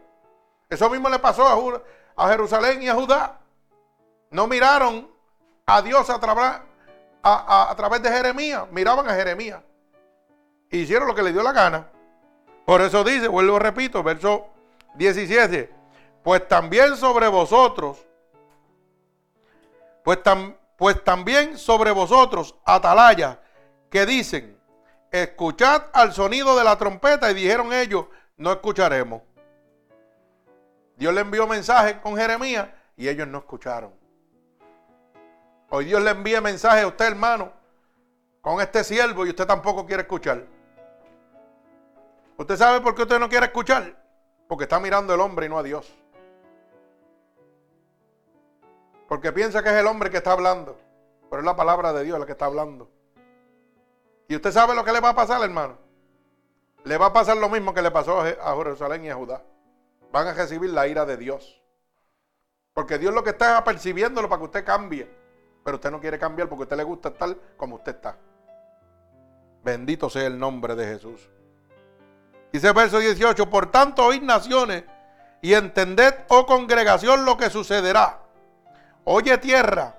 [0.69, 3.39] Eso mismo le pasó a, a Jerusalén y a Judá.
[4.31, 5.11] No miraron
[5.65, 6.15] a Dios a,
[7.23, 9.61] a, través de Jeremías, miraban a Jeremías.
[10.69, 11.87] E hicieron lo que le dio la gana.
[12.65, 14.47] Por eso dice, vuelvo repito, verso
[14.95, 15.69] 17,
[16.23, 18.03] pues también sobre vosotros,
[20.03, 20.23] pues,
[20.77, 23.39] pues también sobre vosotros, atalaya,
[23.89, 24.59] que dicen,
[25.11, 28.07] escuchad al sonido de la trompeta y dijeron ellos,
[28.37, 29.21] no escucharemos.
[30.95, 33.93] Dios le envió mensaje con Jeremías y ellos no escucharon.
[35.69, 37.51] Hoy Dios le envía mensaje a usted, hermano,
[38.41, 40.45] con este siervo y usted tampoco quiere escuchar.
[42.37, 43.95] ¿Usted sabe por qué usted no quiere escuchar?
[44.47, 45.91] Porque está mirando el hombre y no a Dios.
[49.13, 50.75] Porque piensa que es el hombre que está hablando.
[51.29, 52.89] Pero es la palabra de Dios la que está hablando.
[54.27, 55.77] Y usted sabe lo que le va a pasar, hermano.
[56.83, 59.43] Le va a pasar lo mismo que le pasó a Jerusalén y a Judá.
[60.11, 61.61] Van a recibir la ira de Dios.
[62.73, 65.07] Porque Dios lo que está es apercibiéndolo para que usted cambie.
[65.63, 68.17] Pero usted no quiere cambiar porque a usted le gusta estar como usted está.
[69.63, 71.29] Bendito sea el nombre de Jesús.
[72.51, 74.85] Dice el verso 18, por tanto oíd naciones
[75.39, 78.22] y entended, oh congregación, lo que sucederá.
[79.05, 79.95] Oye tierra,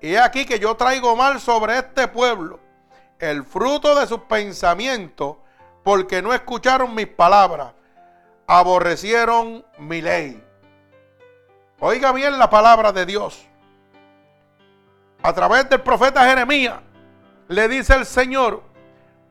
[0.00, 2.60] he aquí que yo traigo mal sobre este pueblo
[3.18, 5.36] el fruto de sus pensamientos,
[5.84, 7.72] porque no escucharon mis palabras,
[8.48, 10.42] aborrecieron mi ley.
[11.78, 13.46] Oiga bien la palabra de Dios
[15.22, 16.80] a través del profeta Jeremías,
[17.48, 18.62] le dice el Señor,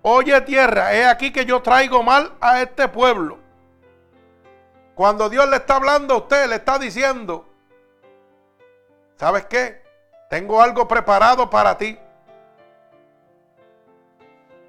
[0.01, 3.39] oye tierra, he aquí que yo traigo mal a este pueblo.
[4.95, 7.50] Cuando Dios le está hablando a usted, le está diciendo,
[9.21, 9.83] ¿sabes qué?
[10.31, 11.95] Tengo algo preparado para ti.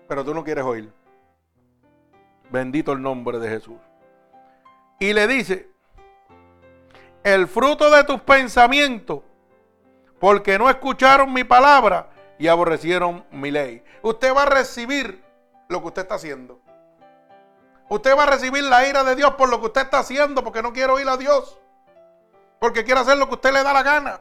[0.06, 0.92] Pero tú no quieres oír.
[2.50, 3.78] Bendito el nombre de Jesús.
[4.98, 5.70] Y le dice,
[7.24, 9.22] el fruto de tus pensamientos
[10.20, 13.82] porque no escucharon mi palabra y aborrecieron mi ley.
[14.02, 15.24] Usted va a recibir
[15.70, 16.60] lo que usted está haciendo.
[17.88, 20.60] Usted va a recibir la ira de Dios por lo que usted está haciendo, porque
[20.60, 21.58] no quiere oír a Dios.
[22.60, 24.20] Porque quiere hacer lo que usted le da la gana.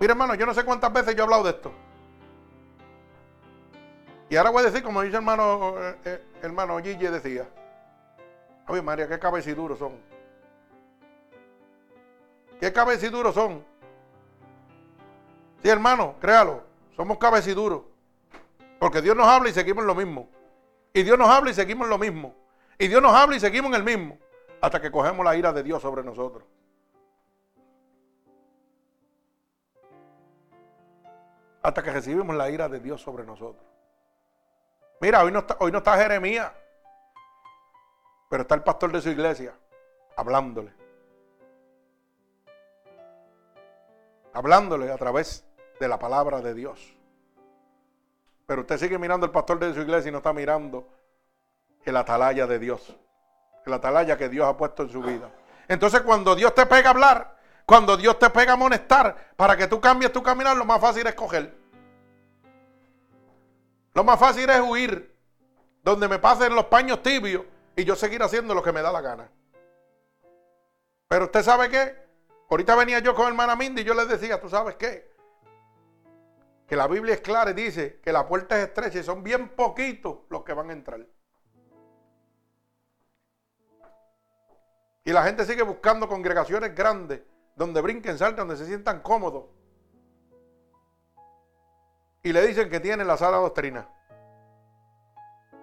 [0.00, 1.72] Mire, hermano, yo no sé cuántas veces yo he hablado de esto.
[4.30, 7.46] Y ahora voy a decir, como dice hermano, eh, eh, hermano Gigi decía.
[8.66, 9.92] Oye, María, qué cabeciduros son.
[12.58, 13.62] ¿Qué cabeciduros son?
[15.62, 16.62] Sí, hermano, créalo.
[16.96, 17.82] Somos cabeciduros.
[18.78, 20.30] Porque Dios nos habla y seguimos lo mismo.
[20.94, 22.34] Y Dios nos habla y seguimos lo mismo.
[22.78, 24.18] Y Dios nos habla y seguimos en el mismo.
[24.62, 26.44] Hasta que cogemos la ira de Dios sobre nosotros.
[31.62, 33.64] Hasta que recibimos la ira de Dios sobre nosotros.
[35.00, 36.52] Mira, hoy no está, hoy no está Jeremías.
[38.28, 39.54] Pero está el pastor de su iglesia
[40.16, 40.80] hablándole.
[44.32, 45.44] hablándole a través
[45.78, 46.96] de la palabra de Dios.
[48.46, 50.88] Pero usted sigue mirando al pastor de su iglesia y no está mirando
[51.84, 52.96] el atalaya de Dios.
[53.64, 55.30] El atalaya que Dios ha puesto en su vida.
[55.68, 57.36] Entonces cuando Dios te pega a hablar,
[57.70, 61.06] cuando Dios te pega a amonestar para que tú cambies tu caminar, lo más fácil
[61.06, 61.56] es coger.
[63.94, 65.16] Lo más fácil es huir.
[65.84, 67.44] Donde me pasen los paños tibios
[67.76, 69.30] y yo seguir haciendo lo que me da la gana.
[71.06, 71.96] Pero usted sabe qué?
[72.50, 75.08] Ahorita venía yo con hermana Mindy y yo les decía, ¿tú sabes qué?
[76.66, 79.50] Que la Biblia es clara y dice que la puerta es estrecha y son bien
[79.50, 81.06] poquitos los que van a entrar.
[85.04, 87.20] Y la gente sigue buscando congregaciones grandes
[87.56, 89.44] donde brinquen, salten, donde se sientan cómodos.
[92.22, 93.88] Y le dicen que tienen la sala doctrina.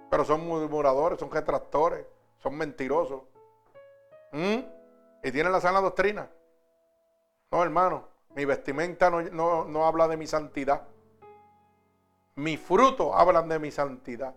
[0.10, 2.06] Pero son murmuradores, son retractores,
[2.38, 3.24] son mentirosos.
[4.32, 4.60] ¿Mm?
[5.24, 6.30] Y tienen la sana doctrina.
[7.52, 10.88] No, hermano, mi vestimenta no, habla de mi santidad.
[12.36, 14.36] Mi fruto hablan de mi santidad.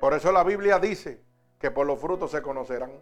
[0.00, 1.22] Por eso la Biblia dice
[1.58, 2.92] que por los frutos se conocerán.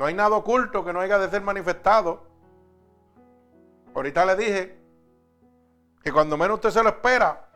[0.00, 2.22] No hay nada oculto que no haya de ser manifestado.
[3.94, 4.78] Ahorita le dije
[6.02, 7.50] que cuando menos usted se lo espera,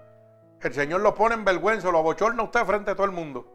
[0.60, 3.50] el Señor lo pone en vergüenza, lo abochorna usted frente a todo el mundo.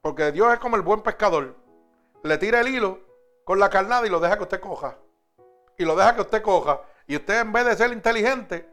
[0.00, 1.54] Porque Dios es como el buen pescador
[2.22, 2.98] le tira el hilo
[3.44, 4.96] con la carnada y lo deja que usted coja.
[5.76, 6.80] Y lo deja que usted coja.
[7.06, 8.66] Y usted en vez de ser inteligente,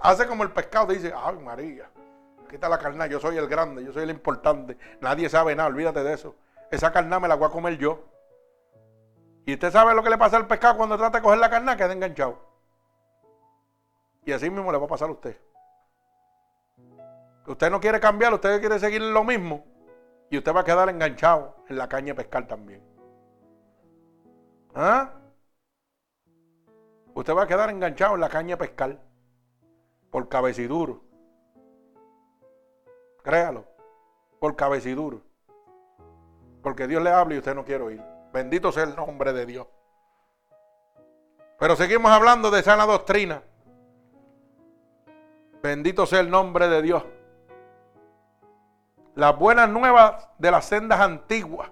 [0.00, 1.90] hace como el pescado dice, ay María,
[2.48, 4.78] quita la carnada, yo soy el grande, yo soy el importante.
[5.00, 6.36] Nadie sabe nada, olvídate de eso.
[6.70, 8.04] Esa carnada me la voy a comer yo.
[9.44, 11.76] Y usted sabe lo que le pasa al pescado cuando trata de coger la carnada,
[11.76, 12.38] queda enganchado.
[14.24, 15.40] Y así mismo le va a pasar a usted.
[17.46, 19.64] Usted no quiere cambiar, usted quiere seguir lo mismo.
[20.30, 22.82] Y usted va a quedar enganchado en la caña de pescar también.
[24.74, 25.12] ¿Ah?
[27.14, 29.00] Usted va a quedar enganchado en la caña de pescar.
[30.10, 31.04] Por cabeciduro.
[33.22, 33.64] Créalo.
[34.40, 35.22] Por cabeciduro.
[36.66, 38.02] Porque Dios le habla y usted no quiere oír.
[38.32, 39.68] Bendito sea el nombre de Dios.
[41.60, 43.40] Pero seguimos hablando de sana doctrina.
[45.62, 47.04] Bendito sea el nombre de Dios
[49.14, 51.70] las buenas nuevas de las sendas antiguas.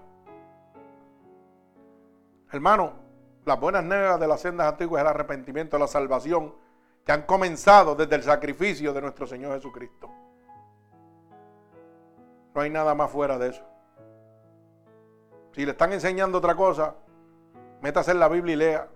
[2.53, 2.93] Hermano,
[3.43, 6.55] las buenas nuevas de las sendas antiguas es el arrepentimiento, la salvación
[7.05, 10.09] que han comenzado desde el sacrificio de nuestro Señor Jesucristo.
[12.55, 13.74] No hay nada más fuera de eso.
[15.55, 16.95] Si le están enseñando otra cosa,
[17.81, 18.89] métase en la Biblia y lea.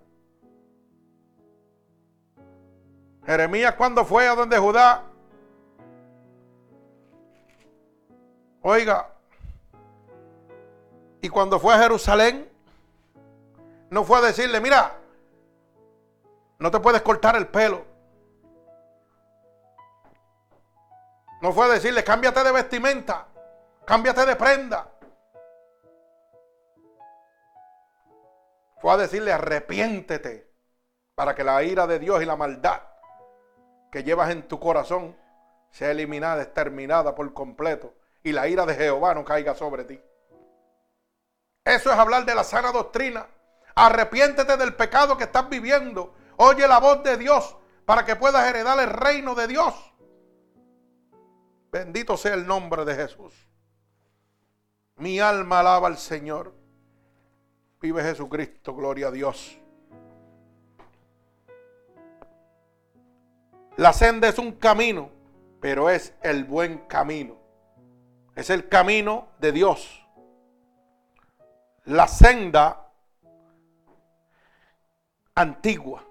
[3.26, 5.06] Jeremías cuando fue a donde Judá
[8.62, 9.08] Oiga,
[11.22, 12.50] y cuando fue a Jerusalén,
[13.90, 14.98] no fue a decirle, mira,
[16.58, 17.86] no te puedes cortar el pelo.
[21.42, 23.28] No fue a decirle, cámbiate de vestimenta,
[23.86, 24.99] cámbiate de prenda.
[28.82, 30.50] Fue a decirle, arrepiéntete
[31.16, 32.82] para que la ira de Dios y la maldad
[33.92, 35.18] que llevas en tu corazón
[35.70, 40.02] sea eliminada, exterminada por completo y la ira de Jehová no caiga sobre ti.
[41.64, 43.28] Eso es hablar de la sana doctrina.
[43.76, 46.16] Arrepiéntete del pecado que estás viviendo.
[46.38, 49.74] Oye la voz de Dios para que puedas heredar el reino de Dios.
[51.72, 53.34] Bendito sea el nombre de Jesús.
[54.96, 56.59] Mi alma alaba al Señor.
[57.82, 59.58] Vive Jesucristo, gloria a Dios.
[63.78, 65.10] La senda es un camino,
[65.62, 67.38] pero es el buen camino.
[68.36, 70.06] Es el camino de Dios.
[71.86, 72.92] La senda
[75.36, 76.04] antigua.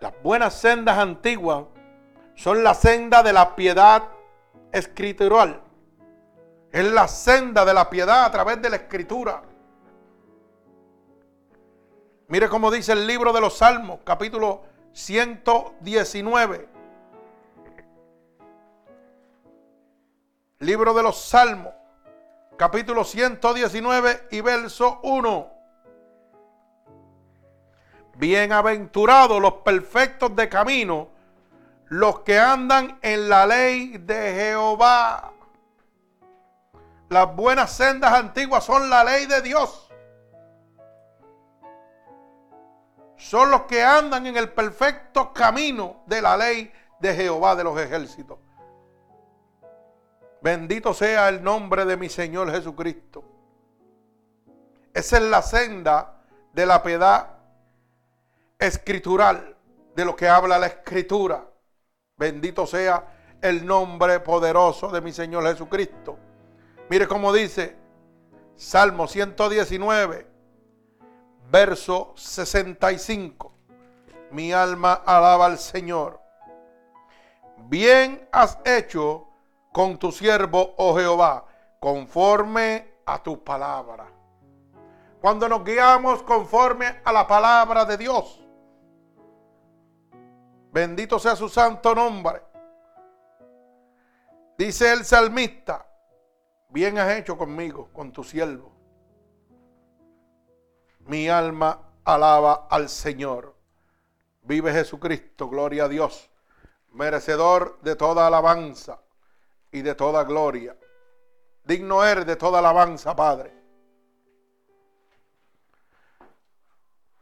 [0.00, 1.66] Las buenas sendas antiguas
[2.34, 4.04] son la senda de la piedad
[4.72, 5.62] escritural.
[6.72, 9.42] Es la senda de la piedad a través de la escritura.
[12.28, 16.68] Mire cómo dice el libro de los Salmos, capítulo 119.
[20.58, 21.72] Libro de los Salmos,
[22.56, 25.52] capítulo 119 y verso 1.
[28.16, 31.10] Bienaventurados los perfectos de camino,
[31.84, 35.32] los que andan en la ley de Jehová.
[37.08, 39.85] Las buenas sendas antiguas son la ley de Dios.
[43.16, 47.78] Son los que andan en el perfecto camino de la ley de Jehová de los
[47.80, 48.38] ejércitos.
[50.42, 53.24] Bendito sea el nombre de mi Señor Jesucristo.
[54.92, 57.30] Esa es la senda de la piedad
[58.58, 59.56] escritural,
[59.94, 61.44] de lo que habla la escritura.
[62.16, 63.04] Bendito sea
[63.42, 66.18] el nombre poderoso de mi Señor Jesucristo.
[66.88, 67.76] Mire cómo dice
[68.54, 70.26] Salmo 119,
[71.50, 73.52] verso 65.
[74.30, 76.20] Mi alma alaba al Señor.
[77.68, 79.28] Bien has hecho
[79.72, 81.44] con tu siervo, oh Jehová,
[81.80, 84.06] conforme a tu palabra.
[85.20, 88.44] Cuando nos guiamos conforme a la palabra de Dios,
[90.72, 92.42] bendito sea su santo nombre.
[94.58, 95.86] Dice el salmista,
[96.68, 98.75] bien has hecho conmigo, con tu siervo.
[101.06, 103.54] Mi alma alaba al Señor.
[104.42, 106.30] Vive Jesucristo, gloria a Dios,
[106.92, 109.00] merecedor de toda alabanza
[109.72, 110.76] y de toda gloria.
[111.64, 113.52] Digno eres de toda alabanza, Padre.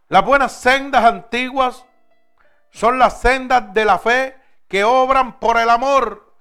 [0.09, 1.85] Las buenas sendas antiguas
[2.71, 4.37] son las sendas de la fe
[4.69, 6.35] que obran por el amor.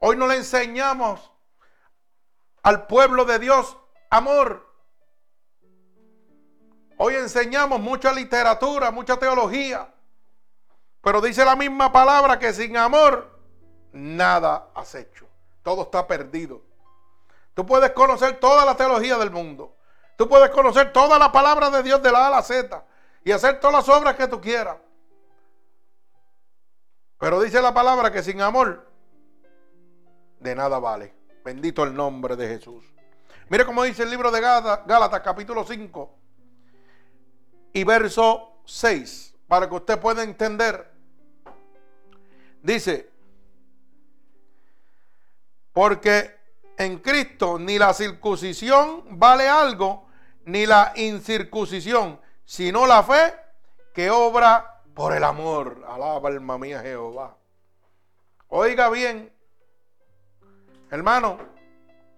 [0.00, 1.32] Hoy no le enseñamos
[2.62, 3.76] al pueblo de Dios
[4.10, 4.71] amor.
[6.98, 9.92] Hoy enseñamos mucha literatura, mucha teología.
[11.02, 13.38] Pero dice la misma palabra que sin amor
[13.92, 15.26] nada has hecho.
[15.62, 16.62] Todo está perdido.
[17.54, 19.76] Tú puedes conocer toda la teología del mundo.
[20.16, 22.84] Tú puedes conocer toda la palabra de Dios de la A a la Z
[23.24, 24.76] y hacer todas las obras que tú quieras.
[27.18, 28.88] Pero dice la palabra que sin amor
[30.40, 31.14] de nada vale.
[31.44, 32.84] Bendito el nombre de Jesús.
[33.48, 36.21] Mire cómo dice el libro de Gálatas, capítulo 5
[37.72, 40.90] y verso 6, para que usted pueda entender.
[42.62, 43.10] Dice,
[45.72, 46.38] Porque
[46.76, 50.06] en Cristo ni la circuncisión vale algo,
[50.44, 53.34] ni la incircuncisión, sino la fe
[53.94, 55.84] que obra por el amor.
[55.88, 57.36] Alaba alma mía Jehová.
[58.48, 59.32] Oiga bien,
[60.90, 61.38] hermano,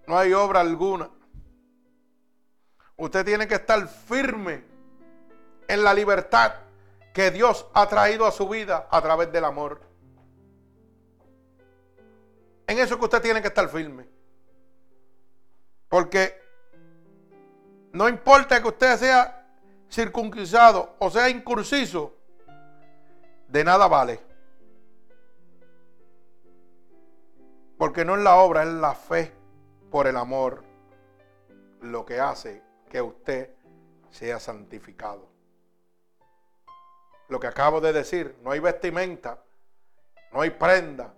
[0.05, 1.09] no hay obra alguna.
[2.97, 4.74] Usted tiene que estar firme
[5.67, 6.55] en la libertad
[7.13, 9.81] que Dios ha traído a su vida a través del amor.
[12.67, 14.07] En eso que usted tiene que estar firme.
[15.87, 16.41] Porque
[17.93, 19.47] no importa que usted sea
[19.89, 22.13] circuncisado o sea incursizo,
[23.47, 24.19] de nada vale.
[27.77, 29.33] Porque no es la obra, es la fe
[29.89, 30.63] por el amor
[31.81, 33.53] lo que hace que usted
[34.09, 35.34] sea santificado.
[37.27, 39.41] Lo que acabo de decir, no hay vestimenta,
[40.31, 41.13] no hay prenda,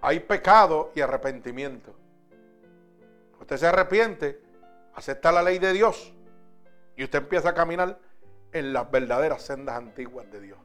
[0.00, 1.94] hay pecado y arrepentimiento.
[3.40, 4.40] Usted se arrepiente,
[4.94, 6.14] acepta la ley de Dios
[6.96, 7.98] y usted empieza a caminar
[8.52, 10.58] en las verdaderas sendas antiguas de Dios.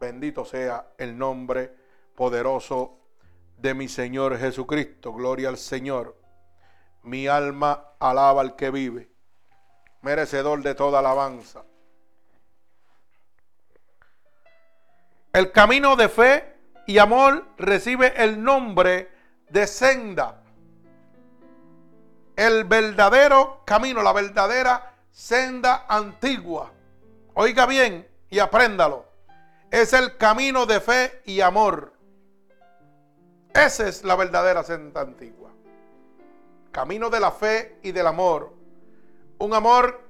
[0.00, 1.74] Bendito sea el nombre
[2.14, 2.98] poderoso
[3.58, 5.12] de mi Señor Jesucristo.
[5.12, 6.16] Gloria al Señor.
[7.02, 9.09] Mi alma alaba al que vive,
[10.02, 11.64] merecedor de toda alabanza.
[15.32, 19.10] El camino de fe y amor recibe el nombre
[19.48, 20.42] de senda.
[22.34, 26.72] El verdadero camino, la verdadera senda antigua.
[27.34, 29.06] Oiga bien y apréndalo.
[29.70, 31.92] Es el camino de fe y amor.
[33.54, 35.50] Esa es la verdadera senda antigua.
[36.72, 38.59] Camino de la fe y del amor.
[39.40, 40.00] Un amor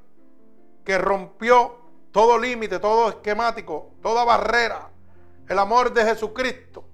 [0.84, 1.76] que rompió
[2.12, 4.90] todo límite, todo esquemático, toda barrera
[5.50, 6.84] el amor de Jesucristo,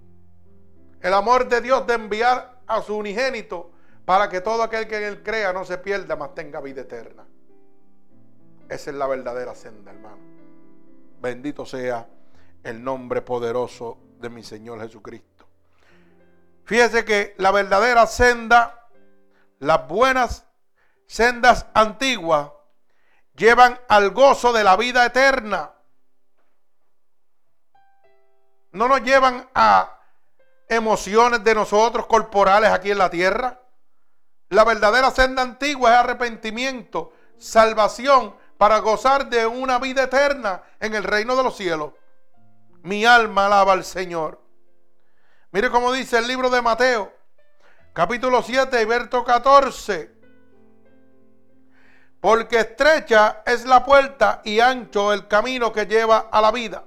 [1.03, 3.70] el amor de Dios de enviar a su unigénito
[4.07, 7.26] para que todo aquel que en él crea no se pierda, mas tenga vida eterna.
[8.70, 10.16] Esa es la verdadera senda, hermano.
[11.20, 12.09] Bendito sea
[12.64, 15.47] el nombre poderoso de mi Señor Jesucristo.
[16.64, 18.89] Fíjese que la verdadera senda,
[19.59, 20.46] las buenas
[21.07, 22.51] sendas antiguas,
[23.35, 25.73] llevan al gozo de la vida eterna
[28.77, 29.99] no nos llevan a
[30.69, 33.59] emociones de nosotros corporales aquí en la tierra.
[34.51, 41.05] La verdadera senda antigua es arrepentimiento, salvación para gozar de una vida eterna en el
[41.05, 41.93] reino de los cielos.
[42.83, 44.43] Mi alma alaba al Señor.
[45.53, 47.13] Mire cómo dice el libro de Mateo,
[47.95, 50.16] capítulo 7 y verso 14.
[52.27, 56.83] Porque estrecha es la puerta y ancho el camino que lleva a la vida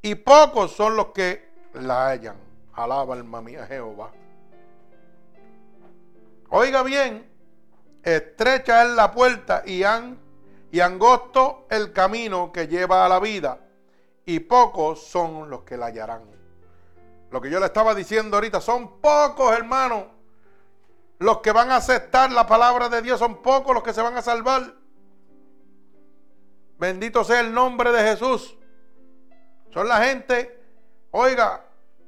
[0.00, 2.36] y pocos son los que la hallan.
[2.74, 4.12] Alaba alma mía Jehová.
[6.50, 7.28] Oiga bien,
[8.04, 13.58] estrecha es la puerta y, y angosto el camino que lleva a la vida,
[14.24, 16.22] y pocos son los que la hallarán.
[17.32, 20.04] Lo que yo le estaba diciendo ahorita, son pocos hermanos
[21.18, 24.16] los que van a aceptar la palabra de Dios, son pocos los que se van
[24.16, 24.74] a salvar.
[26.78, 28.56] Bendito sea el nombre de Jesús.
[29.70, 30.62] Son la gente,
[31.10, 31.64] oiga,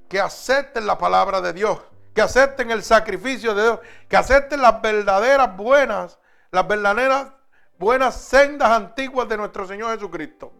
[0.09, 1.79] que acepten la palabra de Dios,
[2.15, 6.19] que acepten el sacrificio de Dios, que acepten las verdaderas buenas,
[6.53, 7.33] las verdaderas
[7.79, 10.53] buenas sendas antiguas de nuestro Señor Jesucristo.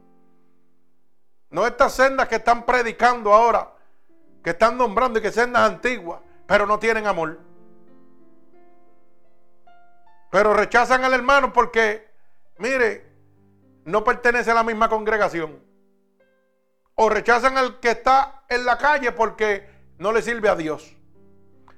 [1.51, 3.73] No estas sendas que están predicando ahora,
[4.43, 7.50] que están nombrando y que sendas antiguas, pero no tienen amor.
[10.31, 12.09] Pero rechazan al hermano porque,
[12.59, 13.07] mire,
[13.85, 15.71] no pertenece a la misma congregación
[17.03, 19.67] o rechazan al que está en la calle porque
[19.97, 20.95] no le sirve a Dios.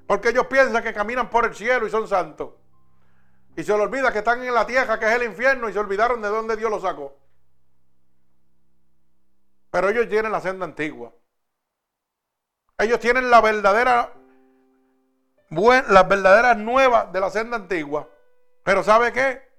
[0.07, 2.55] Porque ellos piensan que caminan por el cielo y son santos.
[3.57, 5.79] Y se les olvida que están en la tierra, que es el infierno, y se
[5.79, 7.17] olvidaron de dónde Dios los sacó.
[9.71, 11.13] Pero ellos tienen la senda antigua.
[12.79, 14.13] Ellos tienen la verdadera,
[15.51, 18.09] las verdaderas nuevas de la senda antigua.
[18.63, 19.53] Pero ¿sabe qué?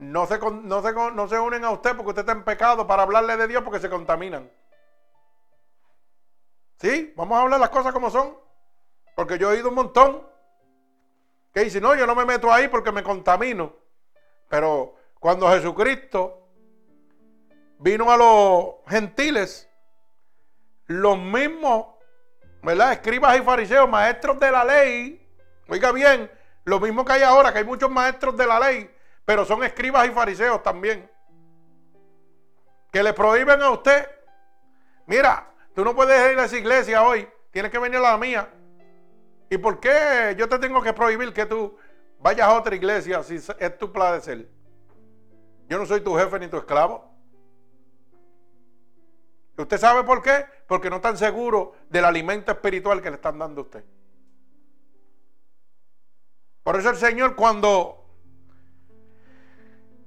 [0.00, 3.02] no se, no, se, no se unen a usted porque usted está en pecado para
[3.02, 4.50] hablarle de Dios porque se contaminan.
[6.78, 7.12] ¿Sí?
[7.16, 8.34] Vamos a hablar las cosas como son.
[9.14, 10.26] Porque yo he oído un montón
[11.52, 13.74] que dice, no, yo no me meto ahí porque me contamino.
[14.48, 16.48] Pero cuando Jesucristo
[17.78, 19.68] vino a los gentiles,
[20.86, 21.88] los mismos,
[22.62, 22.92] ¿verdad?
[22.92, 25.28] Escribas y fariseos, maestros de la ley,
[25.68, 26.30] oiga bien,
[26.70, 28.90] lo mismo que hay ahora, que hay muchos maestros de la ley,
[29.24, 31.10] pero son escribas y fariseos también.
[32.90, 34.08] Que le prohíben a usted.
[35.06, 37.28] Mira, Tú no puedes ir a esa iglesia hoy.
[37.50, 38.48] Tienes que venir a la mía.
[39.48, 41.76] ¿Y por qué yo te tengo que prohibir que tú
[42.18, 44.48] vayas a otra iglesia si es tu placer?
[45.68, 47.08] Yo no soy tu jefe ni tu esclavo.
[49.56, 50.46] ¿Usted sabe por qué?
[50.66, 53.84] Porque no están seguros del alimento espiritual que le están dando a usted.
[56.62, 58.00] Por eso el Señor cuando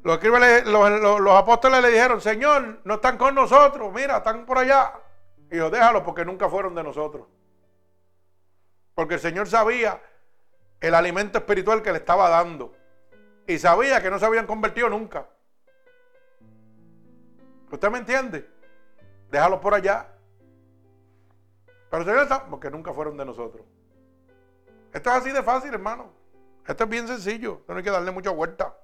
[0.04, 4.94] los, apóstoles le dijeron, Señor, no están con nosotros, mira, están por allá.
[5.50, 7.28] Y yo, déjalo porque nunca fueron de nosotros.
[8.94, 10.02] Porque el Señor sabía
[10.82, 12.76] el alimento espiritual que le estaba dando.
[13.48, 15.28] Y sabía que no se habían convertido nunca.
[17.72, 18.50] ¿Usted me entiende?
[19.32, 20.08] Déjalo por allá.
[21.90, 23.66] Pero el Señor está, porque nunca fueron de nosotros.
[24.92, 26.12] Esto es así de fácil, hermano.
[26.68, 27.62] Esto es bien sencillo.
[27.68, 28.76] No hay que darle mucha vuelta.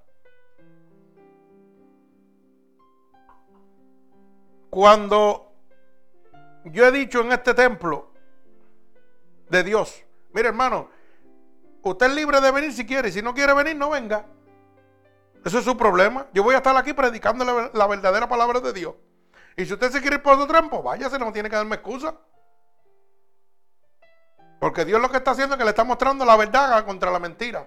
[4.69, 5.51] Cuando
[6.65, 8.11] yo he dicho en este templo
[9.49, 10.89] de Dios, mire hermano,
[11.81, 14.25] usted es libre de venir si quiere, si no quiere venir, no venga.
[15.43, 16.27] Eso es su problema.
[16.33, 18.93] Yo voy a estar aquí predicando la, verdadera palabra de Dios.
[19.55, 22.15] Y si usted se quiere ir por otro trampo, váyase, no tiene que darme excusa.
[24.59, 27.19] Porque Dios lo que está haciendo es que le está mostrando la verdad contra la
[27.19, 27.65] mentira.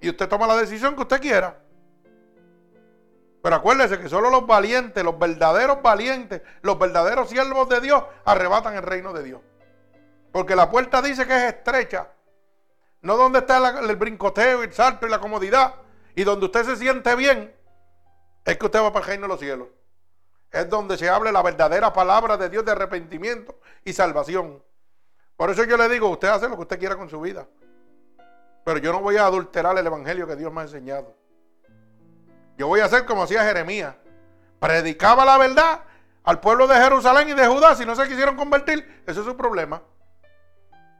[0.00, 1.56] Y usted toma la decisión que usted quiera.
[3.42, 8.74] Pero acuérdese que solo los valientes, los verdaderos valientes, los verdaderos siervos de Dios arrebatan
[8.74, 9.40] el reino de Dios.
[10.32, 12.08] Porque la puerta dice que es estrecha.
[13.00, 15.74] No donde está el brincoteo el salto y la comodidad.
[16.14, 17.54] Y donde usted se siente bien,
[18.44, 19.68] es que usted va para el reino de los cielos.
[20.50, 24.62] Es donde se hable la verdadera palabra de Dios de arrepentimiento y salvación.
[25.42, 27.48] Por eso yo le digo, usted hace lo que usted quiera con su vida.
[28.64, 31.16] Pero yo no voy a adulterar el evangelio que Dios me ha enseñado.
[32.56, 33.96] Yo voy a hacer como hacía Jeremías.
[34.60, 35.80] Predicaba la verdad
[36.22, 37.74] al pueblo de Jerusalén y de Judá.
[37.74, 39.82] Si no se quisieron convertir, eso es su problema.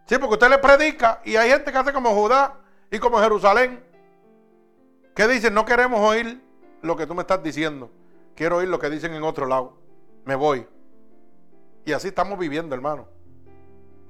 [0.07, 2.59] Sí, porque usted le predica y hay gente que hace como Judá
[2.91, 3.81] y como Jerusalén.
[5.15, 6.43] Que dicen, no queremos oír
[6.81, 7.93] lo que tú me estás diciendo.
[8.35, 9.79] Quiero oír lo que dicen en otro lado.
[10.25, 10.67] Me voy.
[11.85, 13.22] Y así estamos viviendo, hermano.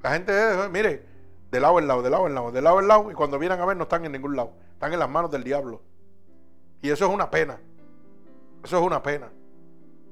[0.03, 0.33] La gente,
[0.71, 1.07] mire,
[1.51, 3.11] de lado en lado, de lado en lado, de lado en lado.
[3.11, 4.53] Y cuando vienen a ver no están en ningún lado.
[4.73, 5.81] Están en las manos del diablo.
[6.81, 7.61] Y eso es una pena.
[8.65, 9.31] Eso es una pena.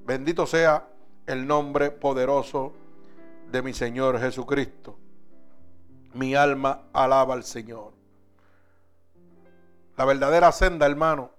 [0.05, 0.89] Bendito sea
[1.27, 2.73] el nombre poderoso
[3.51, 4.99] de mi Señor Jesucristo.
[6.15, 7.93] Mi alma alaba al Señor.
[9.97, 11.31] La verdadera senda, hermano,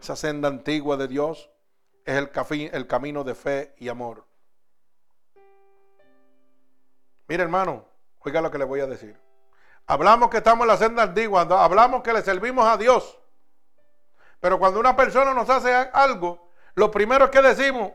[0.00, 1.50] esa senda antigua de Dios,
[2.04, 2.30] es el,
[2.72, 4.26] el camino de fe y amor.
[7.32, 7.86] Mire, hermano,
[8.18, 9.18] oiga lo que le voy a decir.
[9.86, 13.18] Hablamos que estamos en la senda antigua, hablamos que le servimos a Dios.
[14.38, 17.90] Pero cuando una persona nos hace algo, lo primero que decimos,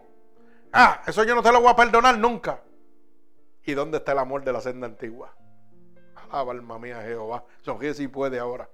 [0.74, 2.62] ah, eso yo no te lo voy a perdonar nunca.
[3.64, 5.36] ¿Y dónde está el amor de la senda antigua?
[6.16, 7.44] Alaba alma mía Jehová.
[7.62, 8.68] Sonríe si puede ahora.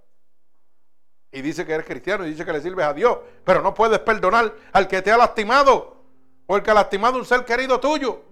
[1.29, 3.17] Y dice que eres cristiano y dice que le sirves a Dios.
[3.43, 6.05] Pero no puedes perdonar al que te ha lastimado.
[6.45, 8.31] O el que ha lastimado un ser querido tuyo.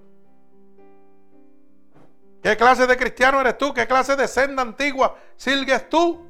[2.42, 3.74] ¿Qué clase de cristiano eres tú?
[3.74, 6.28] ¿Qué clase de senda antigua sigues tú?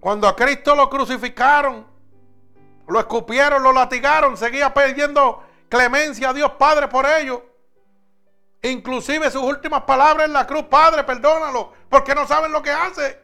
[0.00, 1.86] Cuando a Cristo lo crucificaron,
[2.88, 7.44] lo escupieron, lo latigaron, seguía pidiendo clemencia a Dios Padre por ello.
[8.62, 13.20] Inclusive sus últimas palabras en la cruz, Padre, perdónalo, porque no saben lo que hace.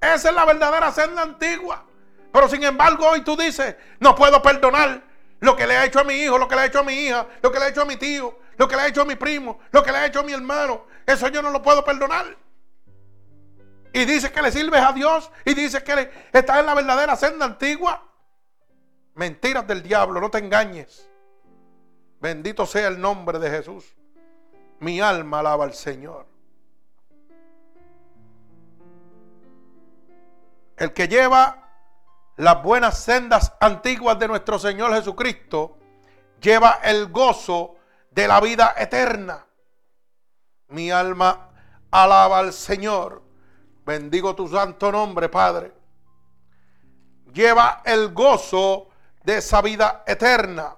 [0.00, 1.84] Esa es la verdadera senda antigua.
[2.32, 5.02] Pero sin embargo hoy tú dices, no puedo perdonar
[5.44, 6.94] lo que le ha hecho a mi hijo, lo que le ha hecho a mi
[6.94, 9.04] hija, lo que le ha hecho a mi tío, lo que le ha hecho a
[9.04, 10.86] mi primo, lo que le ha hecho a mi hermano.
[11.06, 12.36] Eso yo no lo puedo perdonar.
[13.92, 15.30] Y dice que le sirves a Dios.
[15.44, 18.10] Y dice que estás en la verdadera senda antigua.
[19.14, 21.08] Mentiras del diablo, no te engañes.
[22.20, 23.84] Bendito sea el nombre de Jesús.
[24.80, 26.26] Mi alma alaba al Señor.
[30.78, 31.63] El que lleva
[32.36, 35.78] las buenas sendas antiguas de nuestro Señor Jesucristo,
[36.40, 37.76] lleva el gozo
[38.10, 39.46] de la vida eterna.
[40.68, 41.48] Mi alma
[41.90, 43.22] alaba al Señor.
[43.84, 45.72] Bendigo tu santo nombre, Padre.
[47.32, 48.88] Lleva el gozo
[49.22, 50.76] de esa vida eterna.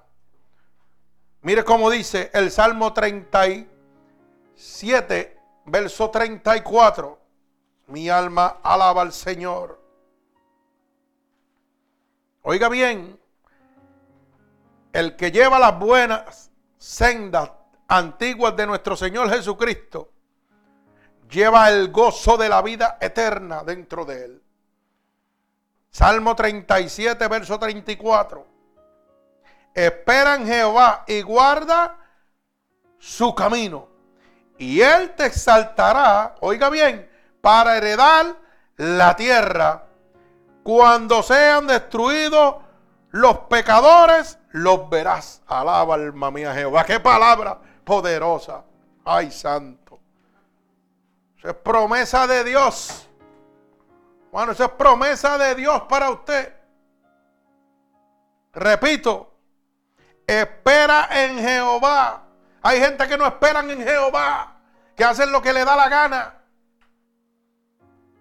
[1.41, 7.19] Mire cómo dice el Salmo 37, verso 34.
[7.87, 9.76] Mi alma alaba al Señor.
[12.49, 13.19] Oiga bien,
[14.93, 17.51] el que lleva las buenas sendas
[17.89, 20.13] antiguas de nuestro Señor Jesucristo
[21.29, 24.43] lleva el gozo de la vida eterna dentro de él.
[25.91, 28.47] Salmo 37, verso 34.
[29.73, 31.97] espera en Jehová y guarda
[32.97, 33.89] su camino.
[34.57, 38.37] Y él te exaltará, oiga bien, para heredar
[38.77, 39.86] la tierra.
[40.67, 42.57] Cuando sean destruidos
[43.11, 45.41] los pecadores, los verás.
[45.47, 46.83] Alaba alma mía Jehová.
[46.83, 48.65] Qué palabra poderosa.
[49.05, 49.97] Ay, santo.
[51.37, 53.07] Eso es promesa de Dios.
[54.29, 56.53] Bueno, eso es promesa de Dios para usted.
[58.51, 59.35] Repito,
[60.27, 62.23] espera en Jehová.
[62.61, 64.57] Hay gente que no esperan en Jehová,
[64.97, 66.35] que hacen lo que le da la gana.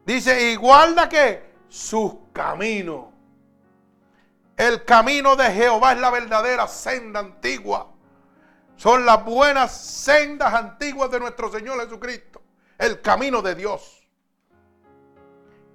[0.04, 3.06] Dice, y guarda que sus caminos.
[4.58, 7.90] El camino de Jehová es la verdadera senda antigua.
[8.76, 12.42] Son las buenas sendas antiguas de nuestro Señor Jesucristo.
[12.76, 14.06] El camino de Dios.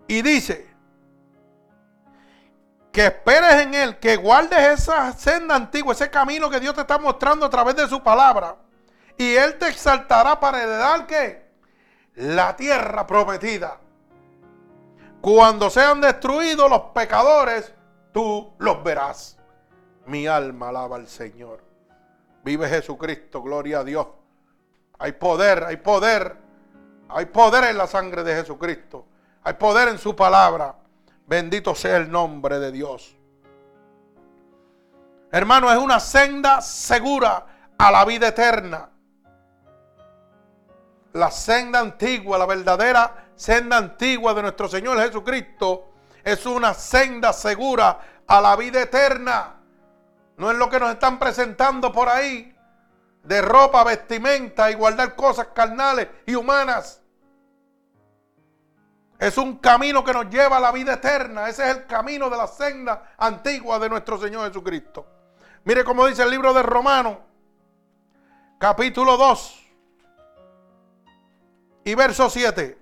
[0.07, 0.69] Y dice,
[2.91, 6.99] que esperes en Él, que guardes esa senda antigua, ese camino que Dios te está
[6.99, 8.55] mostrando a través de su palabra.
[9.17, 11.43] Y Él te exaltará para heredar que
[12.15, 13.80] la tierra prometida.
[15.21, 17.71] Cuando sean destruidos los pecadores,
[18.11, 19.37] tú los verás.
[20.07, 21.63] Mi alma alaba al Señor.
[22.43, 24.07] Vive Jesucristo, gloria a Dios.
[24.97, 26.35] Hay poder, hay poder.
[27.09, 29.05] Hay poder en la sangre de Jesucristo.
[29.43, 30.75] Hay poder en su palabra.
[31.27, 33.15] Bendito sea el nombre de Dios.
[35.31, 37.45] Hermano, es una senda segura
[37.77, 38.89] a la vida eterna.
[41.13, 47.99] La senda antigua, la verdadera senda antigua de nuestro Señor Jesucristo, es una senda segura
[48.27, 49.55] a la vida eterna.
[50.37, 52.55] No es lo que nos están presentando por ahí,
[53.23, 57.01] de ropa, vestimenta y guardar cosas carnales y humanas.
[59.17, 61.49] Es un camino que nos lleva a la vida eterna.
[61.49, 65.07] Ese es el camino de la senda antigua de nuestro Señor Jesucristo.
[65.63, 67.17] Mire cómo dice el libro de Romanos,
[68.59, 69.67] capítulo 2
[71.85, 72.80] y verso 7.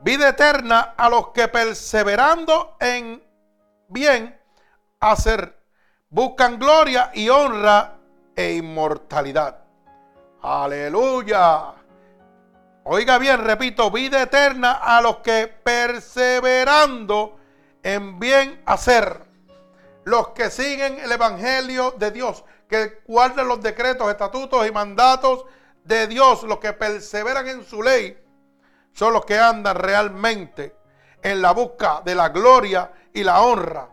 [0.00, 3.22] Vida eterna a los que perseverando en
[3.88, 4.40] bien
[5.00, 5.58] hacer,
[6.08, 7.98] buscan gloria y honra
[8.36, 9.58] e inmortalidad.
[10.40, 11.74] Aleluya.
[12.84, 17.36] Oiga bien, repito, vida eterna a los que perseverando
[17.82, 19.26] en bien hacer,
[20.04, 25.44] los que siguen el Evangelio de Dios, que guardan los decretos, estatutos y mandatos
[25.84, 28.16] de Dios, los que perseveran en su ley,
[28.98, 30.74] son los que andan realmente
[31.22, 33.88] en la busca de la gloria y la honra.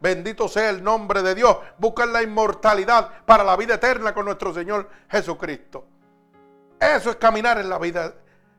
[0.00, 1.58] Bendito sea el nombre de Dios.
[1.76, 5.84] Buscan la inmortalidad para la vida eterna con nuestro Señor Jesucristo.
[6.80, 8.14] Eso es caminar en la vida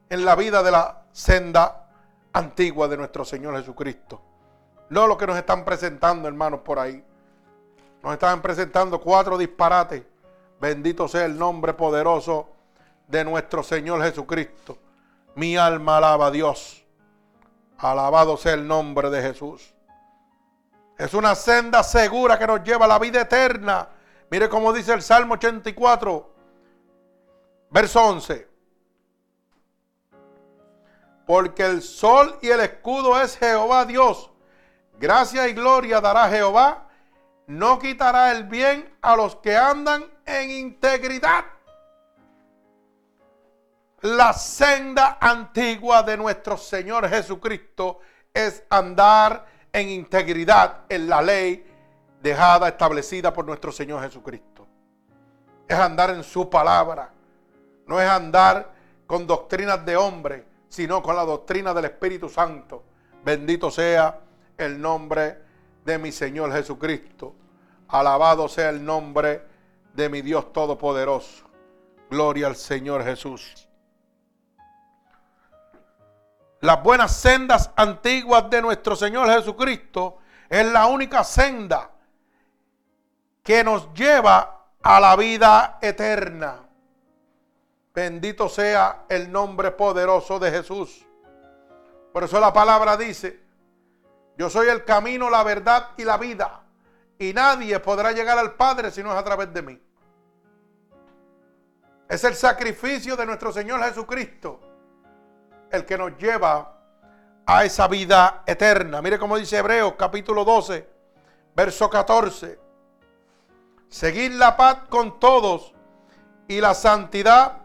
[0.08, 1.90] en la vida de la senda
[2.32, 4.22] antigua de nuestro Señor Jesucristo.
[4.90, 7.04] No lo que nos están presentando, hermanos, por ahí.
[8.04, 10.04] Nos están presentando cuatro disparates.
[10.62, 12.50] Bendito sea el nombre poderoso
[13.08, 14.78] de nuestro Señor Jesucristo.
[15.38, 16.84] Mi alma alaba a Dios.
[17.78, 19.74] Alabado sea el nombre de Jesús.
[20.98, 23.88] Es una senda segura que nos lleva a la vida eterna.
[24.30, 26.34] Mire cómo dice el Salmo 84,
[27.72, 28.58] verso 11
[31.28, 34.32] porque el sol y el escudo es Jehová Dios.
[34.98, 36.88] Gracia y gloria dará Jehová.
[37.48, 41.44] No quitará el bien a los que andan en integridad.
[44.02, 48.00] La senda antigua de nuestro Señor Jesucristo
[48.34, 51.66] es andar en integridad en la ley
[52.22, 54.68] dejada, establecida por nuestro Señor Jesucristo.
[55.68, 57.12] Es andar en su palabra.
[57.88, 58.72] No es andar
[59.08, 62.84] con doctrinas de hombre sino con la doctrina del Espíritu Santo.
[63.24, 64.20] Bendito sea
[64.58, 65.38] el nombre
[65.84, 67.34] de mi Señor Jesucristo.
[67.88, 69.42] Alabado sea el nombre
[69.94, 71.46] de mi Dios Todopoderoso.
[72.10, 73.67] Gloria al Señor Jesús.
[76.62, 80.18] Las buenas sendas antiguas de nuestro Señor Jesucristo
[80.50, 81.92] es la única senda
[83.44, 86.64] que nos lleva a la vida eterna.
[87.94, 91.06] Bendito sea el nombre poderoso de Jesús.
[92.12, 93.40] Por eso la palabra dice,
[94.36, 96.64] yo soy el camino, la verdad y la vida.
[97.20, 99.82] Y nadie podrá llegar al Padre si no es a través de mí.
[102.10, 104.67] Es el sacrificio de nuestro Señor Jesucristo
[105.72, 106.74] el que nos lleva
[107.46, 109.02] a esa vida eterna.
[109.02, 110.88] Mire cómo dice Hebreos capítulo 12,
[111.56, 112.60] verso 14.
[113.90, 115.74] Seguir la paz con todos
[116.48, 117.60] y la santidad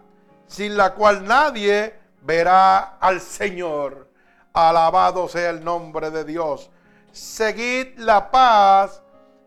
[0.47, 4.09] sin la cual nadie verá al Señor.
[4.53, 6.71] Alabado sea el nombre de Dios.
[7.11, 9.03] seguid la paz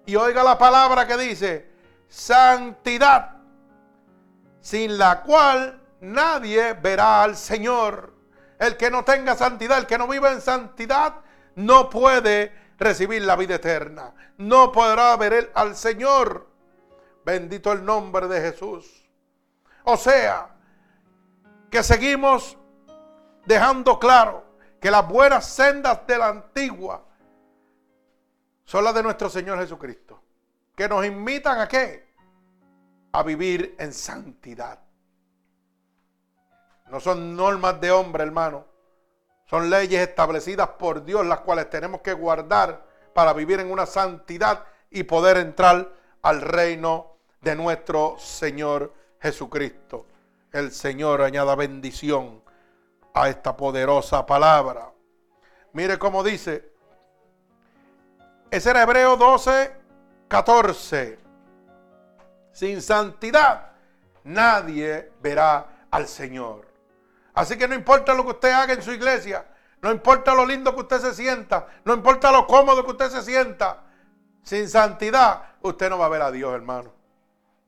[0.05, 1.71] y oiga la palabra que dice,
[2.07, 3.37] santidad,
[4.61, 8.14] sin la cual nadie verá al Señor.
[8.59, 11.15] El que no tenga santidad, el que no viva en santidad,
[11.55, 14.13] no puede recibir la vida eterna.
[14.37, 16.47] No podrá ver al Señor.
[17.23, 19.09] Bendito el nombre de Jesús.
[19.83, 20.55] O sea,
[21.69, 22.57] que seguimos
[23.45, 24.45] dejando claro
[24.79, 27.03] que las buenas sendas de la antigua
[28.65, 30.21] son las de nuestro Señor Jesucristo.
[30.75, 32.13] Que nos invitan a qué?
[33.11, 34.84] A vivir en santidad.
[36.89, 38.65] No son normas de hombre, hermano.
[39.45, 44.65] Son leyes establecidas por Dios, las cuales tenemos que guardar para vivir en una santidad
[44.89, 45.89] y poder entrar
[46.21, 50.07] al reino de nuestro Señor Jesucristo.
[50.51, 52.41] El Señor añada bendición
[53.13, 54.91] a esta poderosa palabra.
[55.73, 56.71] Mire cómo dice.
[58.49, 59.71] Ese era Hebreo 12,
[60.27, 61.19] 14.
[62.51, 63.71] Sin santidad
[64.23, 66.74] nadie verá al Señor.
[67.35, 69.45] Así que no importa lo que usted haga en su iglesia,
[69.81, 73.21] no importa lo lindo que usted se sienta, no importa lo cómodo que usted se
[73.21, 73.83] sienta,
[74.41, 76.93] sin santidad usted no va a ver a Dios, hermano.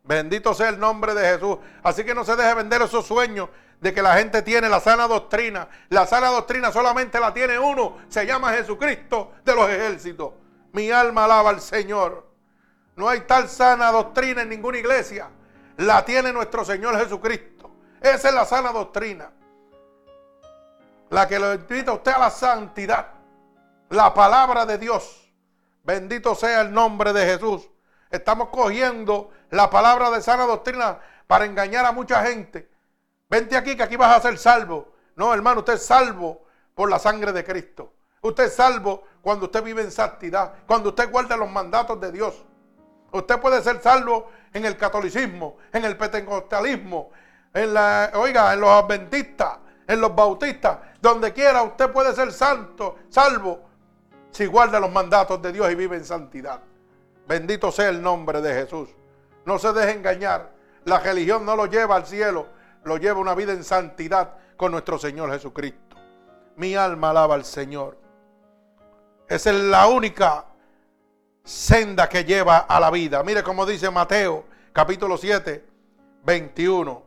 [0.04, 1.58] Bendito sea el nombre de Jesús.
[1.84, 3.50] Así que no se deje vender esos sueños
[3.82, 5.68] de que la gente tiene la sana doctrina.
[5.90, 7.98] La sana doctrina solamente la tiene uno.
[8.08, 10.32] Se llama Jesucristo de los ejércitos.
[10.72, 12.26] Mi alma alaba al Señor.
[12.96, 15.30] No hay tal sana doctrina en ninguna iglesia.
[15.76, 17.70] La tiene nuestro Señor Jesucristo.
[18.00, 19.30] Esa es la sana doctrina
[21.10, 23.08] la que lo invita usted a la santidad,
[23.90, 25.32] la palabra de Dios.
[25.84, 27.70] Bendito sea el nombre de Jesús.
[28.10, 32.70] Estamos cogiendo la palabra de sana doctrina para engañar a mucha gente.
[33.30, 34.94] Vente aquí que aquí vas a ser salvo.
[35.16, 36.46] No, hermano, usted es salvo
[36.76, 37.94] por la sangre de Cristo.
[38.22, 42.46] Usted es salvo cuando usted vive en santidad, cuando usted guarda los mandatos de Dios.
[43.12, 47.12] Usted puede ser salvo en el catolicismo, en el pentecostalismo,
[47.54, 52.96] en la, oiga, en los adventistas, en los bautistas, donde quiera usted puede ser santo,
[53.10, 53.62] salvo,
[54.32, 56.62] si guarda los mandatos de Dios y vive en santidad.
[57.28, 58.90] Bendito sea el nombre de Jesús.
[59.46, 60.52] No se deje engañar.
[60.86, 62.48] La religión no lo lleva al cielo,
[62.84, 65.98] lo lleva una vida en santidad con nuestro Señor Jesucristo.
[66.56, 67.98] Mi alma alaba al Señor.
[69.28, 70.46] Esa es la única
[71.44, 73.24] senda que lleva a la vida.
[73.24, 75.66] Mire cómo dice Mateo capítulo 7,
[76.24, 77.07] 21.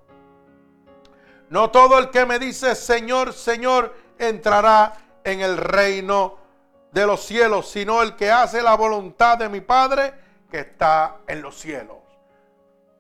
[1.51, 4.95] No todo el que me dice Señor, Señor entrará
[5.25, 6.39] en el reino
[6.93, 10.15] de los cielos, sino el que hace la voluntad de mi Padre
[10.49, 11.99] que está en los cielos.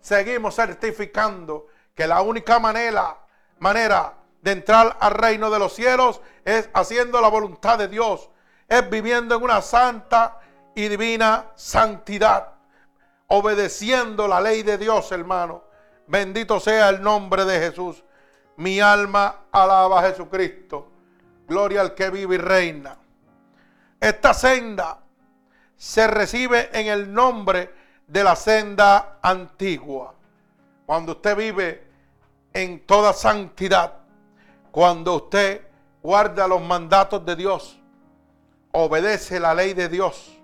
[0.00, 3.18] Seguimos certificando que la única manera,
[3.60, 8.30] manera de entrar al reino de los cielos es haciendo la voluntad de Dios,
[8.66, 10.40] es viviendo en una santa
[10.74, 12.54] y divina santidad,
[13.28, 15.62] obedeciendo la ley de Dios, hermano.
[16.08, 18.02] Bendito sea el nombre de Jesús.
[18.60, 20.86] Mi alma alaba a Jesucristo.
[21.48, 22.94] Gloria al que vive y reina.
[23.98, 24.98] Esta senda
[25.78, 27.72] se recibe en el nombre
[28.06, 30.14] de la senda antigua.
[30.84, 31.88] Cuando usted vive
[32.52, 33.94] en toda santidad,
[34.70, 35.66] cuando usted
[36.02, 37.80] guarda los mandatos de Dios,
[38.72, 40.38] obedece la ley de Dios,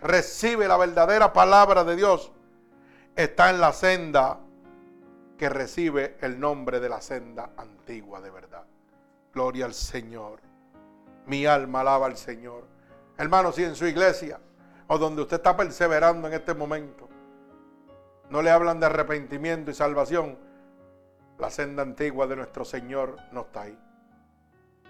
[0.00, 2.32] recibe la verdadera palabra de Dios,
[3.14, 4.40] está en la senda
[5.42, 8.62] que recibe el nombre de la senda antigua de verdad.
[9.34, 10.38] Gloria al Señor.
[11.26, 12.62] Mi alma alaba al Señor.
[13.18, 14.38] Hermano, si en su iglesia
[14.86, 17.08] o donde usted está perseverando en este momento,
[18.30, 20.38] no le hablan de arrepentimiento y salvación,
[21.40, 23.78] la senda antigua de nuestro Señor no está ahí.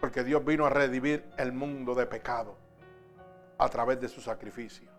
[0.02, 2.58] Porque Dios vino a redimir el mundo de pecado
[3.56, 4.90] a través de su sacrificio.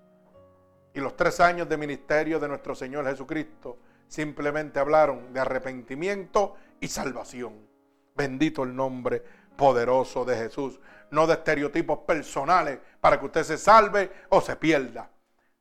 [0.95, 3.77] Y los tres años de ministerio de nuestro Señor Jesucristo
[4.14, 7.68] simplemente hablaron de arrepentimiento y salvación.
[8.16, 9.24] Bendito el nombre
[9.57, 10.80] poderoso de Jesús.
[11.09, 15.09] No de estereotipos personales para que usted se salve o se pierda.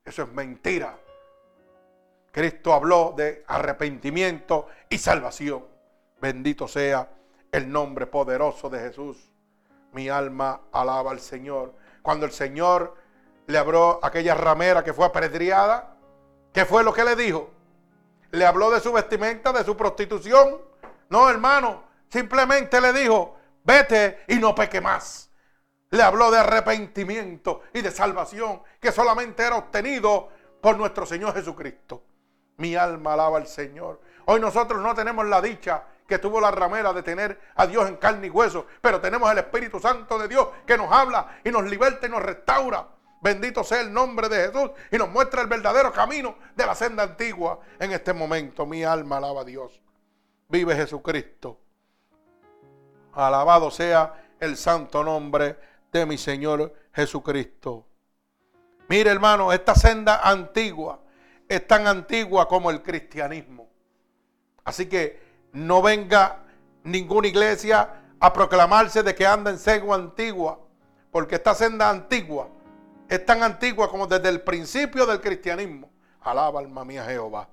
[0.04, 0.98] Eso es mentira.
[2.30, 5.64] Cristo habló de arrepentimiento y salvación.
[6.20, 7.08] Bendito sea
[7.50, 9.32] el nombre poderoso de Jesús.
[9.92, 11.74] Mi alma alaba al Señor.
[12.02, 12.96] Cuando el Señor
[13.46, 15.96] le habló a aquella ramera que fue apedreada,
[16.52, 17.61] ¿qué fue lo que le dijo?
[18.32, 20.60] Le habló de su vestimenta, de su prostitución.
[21.10, 25.30] No, hermano, simplemente le dijo, vete y no peque más.
[25.90, 30.30] Le habló de arrepentimiento y de salvación que solamente era obtenido
[30.62, 32.02] por nuestro Señor Jesucristo.
[32.56, 34.00] Mi alma alaba al Señor.
[34.24, 37.96] Hoy nosotros no tenemos la dicha que tuvo la ramera de tener a Dios en
[37.96, 41.64] carne y hueso, pero tenemos el Espíritu Santo de Dios que nos habla y nos
[41.64, 42.86] liberta y nos restaura.
[43.22, 47.04] Bendito sea el nombre de Jesús y nos muestra el verdadero camino de la senda
[47.04, 48.66] antigua en este momento.
[48.66, 49.80] Mi alma alaba a Dios.
[50.48, 51.60] Vive Jesucristo.
[53.12, 55.56] Alabado sea el santo nombre
[55.92, 57.86] de mi Señor Jesucristo.
[58.88, 60.98] Mire hermano, esta senda antigua
[61.48, 63.68] es tan antigua como el cristianismo.
[64.64, 66.40] Así que no venga
[66.82, 70.58] ninguna iglesia a proclamarse de que anda en senda antigua,
[71.12, 72.48] porque esta senda antigua
[73.14, 75.90] es tan antigua como desde el principio del cristianismo.
[76.22, 77.46] Alaba alma mía Jehová.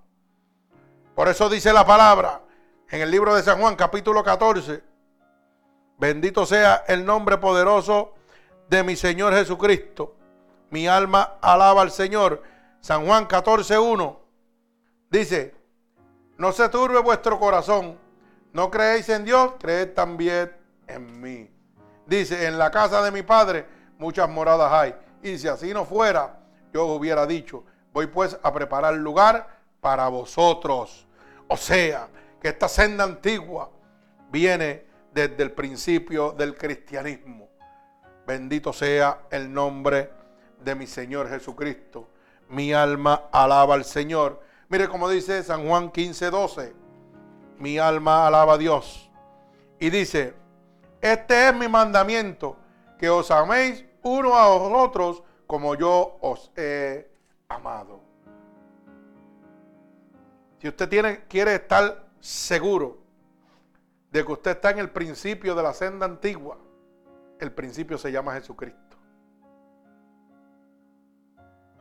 [1.14, 2.42] Por eso dice la palabra
[2.90, 4.82] en el libro de San Juan capítulo 14.
[5.98, 8.14] Bendito sea el nombre poderoso
[8.70, 10.16] de mi Señor Jesucristo.
[10.70, 12.42] Mi alma alaba al Señor.
[12.80, 14.18] San Juan 14.1
[15.10, 15.54] dice,
[16.38, 18.00] no se turbe vuestro corazón.
[18.54, 20.56] No creéis en Dios, creed también
[20.88, 21.52] en mí.
[22.06, 23.66] Dice, en la casa de mi Padre
[23.98, 25.09] muchas moradas hay.
[25.22, 26.40] Y si así no fuera,
[26.74, 27.64] yo hubiera dicho,
[27.94, 31.08] voy pues a preparar lugar para vosotros.
[31.48, 32.08] O sea,
[32.42, 33.70] que esta senda antigua
[34.32, 37.50] viene desde el principio del cristianismo.
[38.26, 40.12] Bendito sea el nombre
[40.64, 42.08] de mi Señor Jesucristo.
[42.50, 44.42] Mi alma alaba al Señor.
[44.70, 46.74] Mire como dice San Juan 15, 12.
[47.58, 49.10] Mi alma alaba a Dios.
[49.80, 50.34] Y dice,
[51.02, 52.58] este es mi mandamiento,
[52.98, 57.10] que os améis uno a otros como yo os he
[57.48, 58.02] amado.
[60.60, 62.98] Si usted tiene, quiere estar seguro
[64.12, 66.58] de que usted está en el principio de la senda antigua,
[67.40, 68.98] el principio se llama Jesucristo.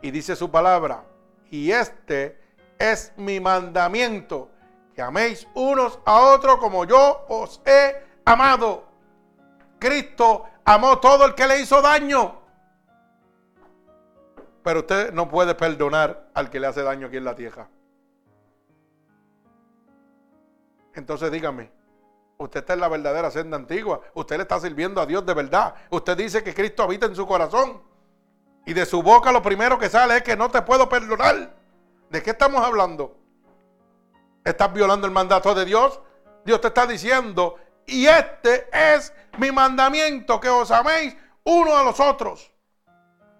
[0.01, 1.05] Y dice su palabra,
[1.51, 2.41] y este
[2.79, 4.51] es mi mandamiento,
[4.95, 8.85] que améis unos a otros como yo os he amado.
[9.79, 12.41] Cristo amó todo el que le hizo daño.
[14.63, 17.69] Pero usted no puede perdonar al que le hace daño aquí en la tierra.
[20.95, 21.71] Entonces dígame,
[22.37, 24.01] usted está en la verdadera senda antigua.
[24.15, 25.75] Usted le está sirviendo a Dios de verdad.
[25.91, 27.83] Usted dice que Cristo habita en su corazón.
[28.67, 31.55] Y de su boca lo primero que sale es que no te puedo perdonar.
[32.11, 33.17] ¿De qué estamos hablando?
[34.45, 36.01] ¿Estás violando el mandato de Dios?
[36.45, 37.57] Dios te está diciendo,
[37.87, 42.53] y este es mi mandamiento, que os améis uno a los otros.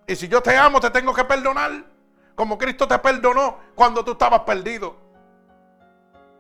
[0.07, 1.85] Y si yo te amo, te tengo que perdonar.
[2.35, 4.97] Como Cristo te perdonó cuando tú estabas perdido.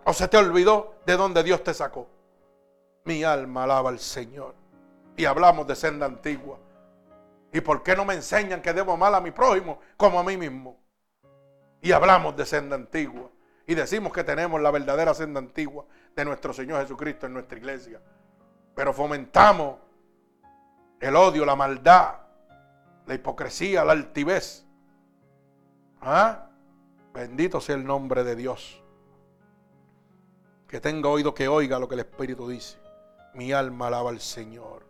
[0.04, 2.08] O se te olvidó de donde Dios te sacó.
[3.04, 4.54] Mi alma alaba al Señor.
[5.16, 6.58] Y hablamos de senda antigua.
[7.52, 10.36] ¿Y por qué no me enseñan que debo amar a mi prójimo como a mí
[10.36, 10.78] mismo?
[11.82, 13.30] Y hablamos de senda antigua.
[13.66, 15.84] Y decimos que tenemos la verdadera senda antigua
[16.16, 18.00] de nuestro Señor Jesucristo en nuestra iglesia.
[18.78, 19.74] Pero fomentamos
[21.00, 22.14] el odio, la maldad,
[23.06, 24.64] la hipocresía, la altivez.
[26.00, 26.46] ¿Ah?
[27.12, 28.80] Bendito sea el nombre de Dios.
[30.68, 32.78] Que tenga oído que oiga lo que el Espíritu dice.
[33.34, 34.86] Mi alma alaba al Señor.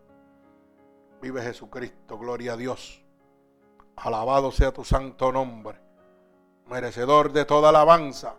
[1.23, 3.03] Vive Jesucristo, gloria a Dios.
[3.97, 5.81] Alabado sea tu santo nombre,
[6.67, 8.35] merecedor de toda alabanza.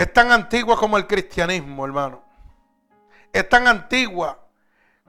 [0.00, 2.22] Es tan antigua como el cristianismo, hermano.
[3.30, 4.38] Es tan antigua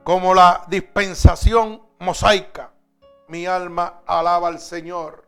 [0.04, 2.74] como la dispensación mosaica.
[3.28, 5.26] Mi alma alaba al Señor.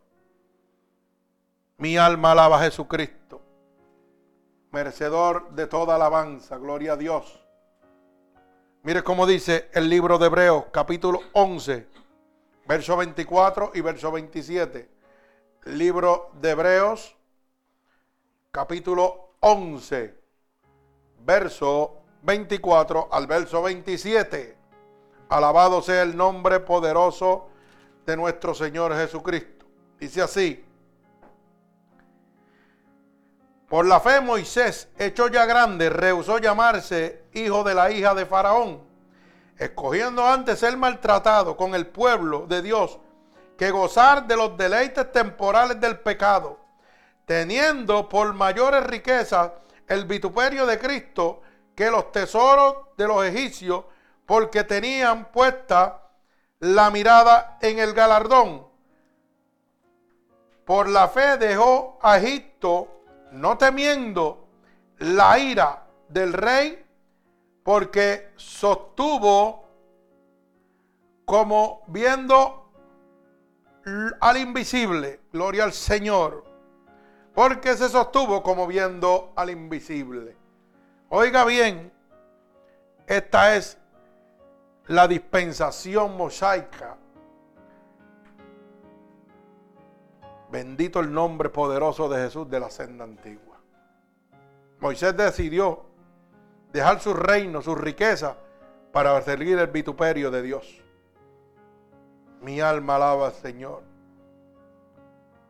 [1.77, 3.41] Mi alma alaba a Jesucristo.
[4.71, 6.57] Merecedor de toda alabanza.
[6.57, 7.43] Gloria a Dios.
[8.83, 11.87] Mire cómo dice el libro de Hebreos, capítulo 11,
[12.67, 14.91] verso 24 y verso 27.
[15.63, 17.15] Libro de Hebreos,
[18.51, 20.11] capítulo 11,
[21.19, 24.57] verso 24 al verso 27.
[25.29, 27.49] Alabado sea el nombre poderoso
[28.07, 29.67] de nuestro Señor Jesucristo.
[29.99, 30.65] Dice así.
[33.69, 38.81] Por la fe Moisés, hecho ya grande, rehusó llamarse hijo de la hija de Faraón,
[39.59, 42.97] escogiendo antes ser maltratado con el pueblo de Dios
[43.59, 46.64] que gozar de los deleites temporales del pecado,
[47.25, 49.51] teniendo por mayores riquezas
[49.87, 51.41] el vituperio de Cristo
[51.75, 53.85] que los tesoros de los egipcios,
[54.25, 56.01] porque tenían puesta
[56.59, 58.67] la mirada en el galardón.
[60.65, 64.47] Por la fe dejó a Egipto no temiendo
[64.99, 66.85] la ira del rey,
[67.63, 69.65] porque sostuvo
[71.25, 72.71] como viendo
[74.21, 76.54] al invisible, gloria al Señor,
[77.35, 80.37] porque se sostuvo como viendo al invisible.
[81.09, 81.91] Oiga bien,
[83.05, 83.77] esta es
[84.87, 86.97] la dispensación mosaica.
[90.49, 93.57] Bendito el nombre poderoso de Jesús de la senda antigua.
[94.79, 95.83] Moisés decidió
[96.71, 98.37] dejar su reino, su riqueza,
[98.93, 100.81] para seguir el vituperio de Dios.
[102.41, 103.94] Mi alma alaba al Señor.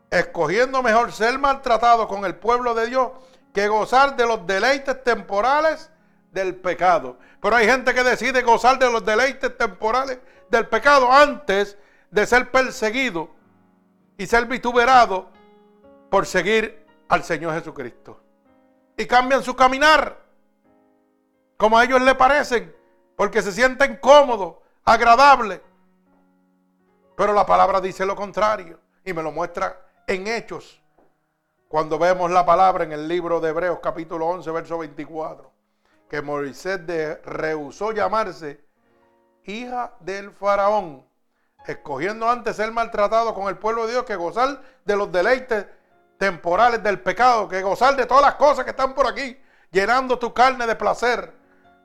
[0.10, 3.12] Escogiendo mejor ser maltratado con el pueblo de Dios
[3.54, 5.90] que gozar de los deleites temporales
[6.32, 7.18] del pecado.
[7.42, 11.78] Pero hay gente que decide gozar de los deleites temporales del pecado antes
[12.12, 13.30] de ser perseguido
[14.18, 15.30] y ser vituperado
[16.10, 18.22] por seguir al Señor Jesucristo.
[18.98, 20.26] Y cambian su caminar
[21.58, 22.76] como a ellos le parecen,
[23.16, 25.62] porque se sienten cómodos, agradables.
[27.16, 30.82] Pero la palabra dice lo contrario y me lo muestra en hechos.
[31.68, 35.52] Cuando vemos la palabra en el libro de Hebreos capítulo 11, verso 24,
[36.10, 38.64] que Moisés de, rehusó llamarse
[39.44, 41.06] hija del faraón,
[41.68, 45.66] escogiendo antes ser maltratado con el pueblo de Dios que gozar de los deleites
[46.18, 49.38] temporales del pecado, que gozar de todas las cosas que están por aquí,
[49.72, 51.34] llenando tu carne de placer.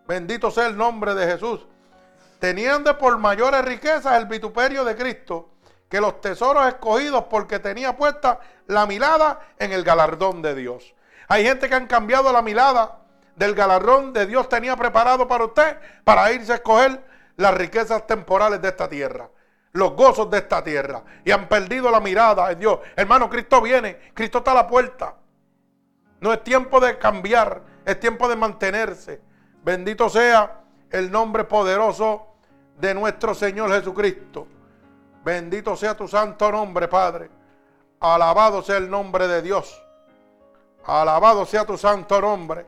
[0.07, 1.67] Bendito sea el nombre de Jesús.
[2.39, 5.51] Teniendo por mayores riquezas el vituperio de Cristo
[5.91, 10.95] que los tesoros escogidos porque tenía puesta la mirada en el galardón de Dios.
[11.29, 13.01] Hay gente que han cambiado la mirada
[13.37, 17.03] del galardón de Dios tenía preparado para usted para irse a escoger
[17.37, 19.31] las riquezas temporales de esta tierra,
[19.73, 22.81] los gozos de esta tierra y han perdido la mirada en Dios.
[22.95, 25.17] Hermano, Cristo viene, Cristo está a la puerta.
[26.21, 29.23] No es tiempo de cambiar, es tiempo de mantenerse.
[29.65, 30.61] Bendito sea
[30.91, 32.35] el nombre poderoso
[32.79, 34.47] de nuestro Señor Jesucristo.
[35.25, 37.31] Bendito sea tu santo nombre, Padre.
[38.01, 39.83] Alabado sea el nombre de Dios.
[40.85, 42.67] Alabado sea tu santo nombre.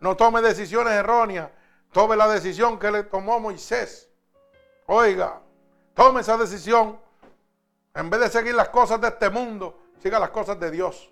[0.00, 1.50] No tome decisiones erróneas.
[1.92, 4.08] Tome la decisión que le tomó Moisés.
[4.86, 5.40] Oiga,
[5.94, 7.00] tome esa decisión.
[7.94, 11.10] En vez de seguir las cosas de este mundo, siga las cosas de Dios.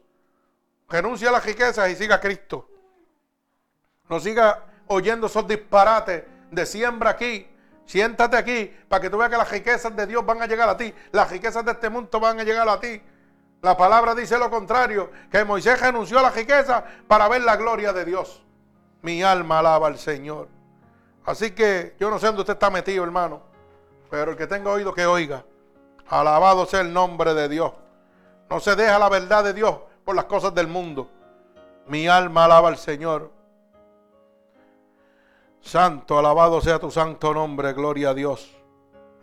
[0.89, 2.69] Renuncia a las riquezas y siga a Cristo.
[4.09, 7.49] No siga oyendo esos disparates de siembra aquí,
[7.87, 10.77] Siéntate aquí para que tú veas que las riquezas de Dios van a llegar a
[10.77, 10.93] ti.
[11.13, 13.01] Las riquezas de este mundo van a llegar a ti.
[13.63, 17.93] La palabra dice lo contrario, que Moisés renunció a la riqueza para ver la gloria
[17.93, 18.43] de Dios.
[19.03, 20.49] Mi alma alaba al Señor.
[21.25, 23.41] Así que yo no sé dónde usted está metido, hermano,
[24.11, 25.45] pero el que tenga oído que oiga.
[26.09, 27.73] Alabado sea el nombre de Dios.
[28.49, 31.11] No se deja la verdad de Dios por las cosas del mundo.
[31.89, 33.36] Mi alma alaba al Señor.
[35.67, 38.57] Santo, alabado sea tu santo nombre, gloria a Dios,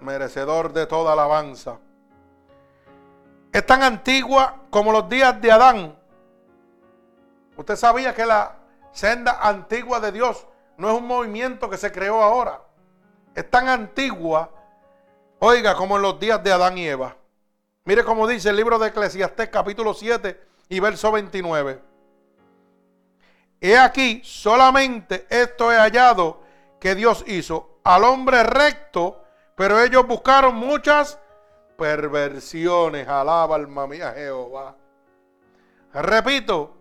[0.02, 1.80] merecedor de toda alabanza.
[3.54, 5.98] Es tan antigua como los días de Adán.
[7.56, 8.58] Usted sabía que la
[8.91, 12.60] senda antigua de Dios no es un movimiento que se creó ahora.
[13.34, 14.50] Es tan antigua,
[15.39, 17.16] oiga, como en los días de Adán y Eva.
[17.86, 20.38] Mire cómo dice el libro de Eclesiastés capítulo 7
[20.68, 21.93] y verso 29.
[23.64, 26.41] He aquí, solamente esto he hallado
[26.82, 29.24] que Dios hizo al hombre recto,
[29.55, 31.18] pero ellos buscaron muchas
[31.78, 33.07] perversiones.
[33.07, 34.76] Alaba alma mía Jehová.
[35.93, 36.76] Repito,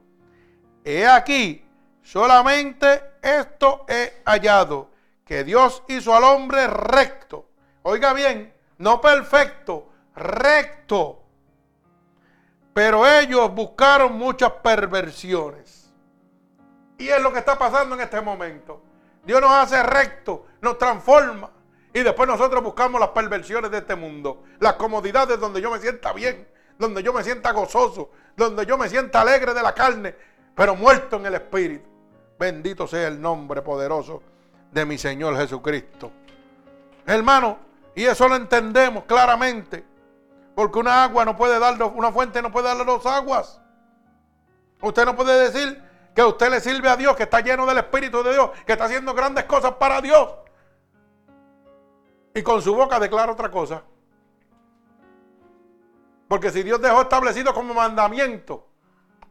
[0.84, 1.64] he aquí,
[2.02, 4.90] solamente esto he hallado,
[5.24, 7.46] que Dios hizo al hombre recto.
[7.82, 11.22] Oiga bien, no perfecto, recto.
[12.74, 15.71] Pero ellos buscaron muchas perversiones.
[16.98, 18.82] Y es lo que está pasando en este momento.
[19.24, 21.50] Dios nos hace recto, nos transforma.
[21.94, 24.44] Y después nosotros buscamos las perversiones de este mundo.
[24.60, 28.88] Las comodidades donde yo me sienta bien, donde yo me sienta gozoso, donde yo me
[28.88, 30.14] sienta alegre de la carne,
[30.54, 31.88] pero muerto en el espíritu.
[32.38, 34.22] Bendito sea el nombre poderoso
[34.70, 36.10] de mi Señor Jesucristo.
[37.06, 37.58] Hermano,
[37.94, 39.84] y eso lo entendemos claramente.
[40.54, 43.60] Porque una agua no puede dar, una fuente no puede darle dos aguas.
[44.80, 45.82] Usted no puede decir,
[46.14, 48.84] que usted le sirve a Dios, que está lleno del Espíritu de Dios, que está
[48.84, 50.28] haciendo grandes cosas para Dios.
[52.34, 53.82] Y con su boca declara otra cosa.
[56.28, 58.66] Porque si Dios dejó establecido como mandamiento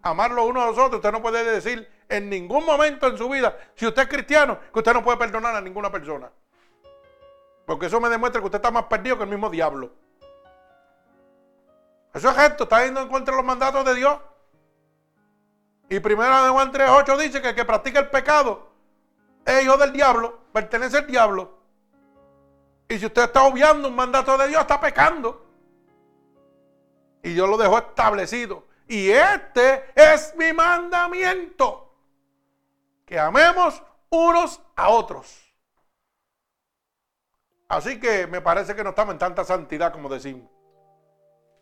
[0.03, 3.57] amarlo uno a los otros, usted no puede decir en ningún momento en su vida,
[3.75, 6.31] si usted es cristiano, que usted no puede perdonar a ninguna persona.
[7.65, 9.91] Porque eso me demuestra que usted está más perdido que el mismo diablo.
[12.13, 14.19] Eso es esto, está yendo en contra de los mandatos de Dios.
[15.91, 18.69] Y primero de Juan 3.8 dice que el que practica el pecado
[19.45, 21.57] es hijo del diablo, pertenece al diablo.
[22.87, 25.45] Y si usted está obviando un mandato de Dios, está pecando.
[27.21, 28.63] Y Dios lo dejó establecido.
[28.87, 31.93] Y este es mi mandamiento.
[33.05, 35.53] Que amemos unos a otros.
[37.67, 40.49] Así que me parece que no estamos en tanta santidad como decimos.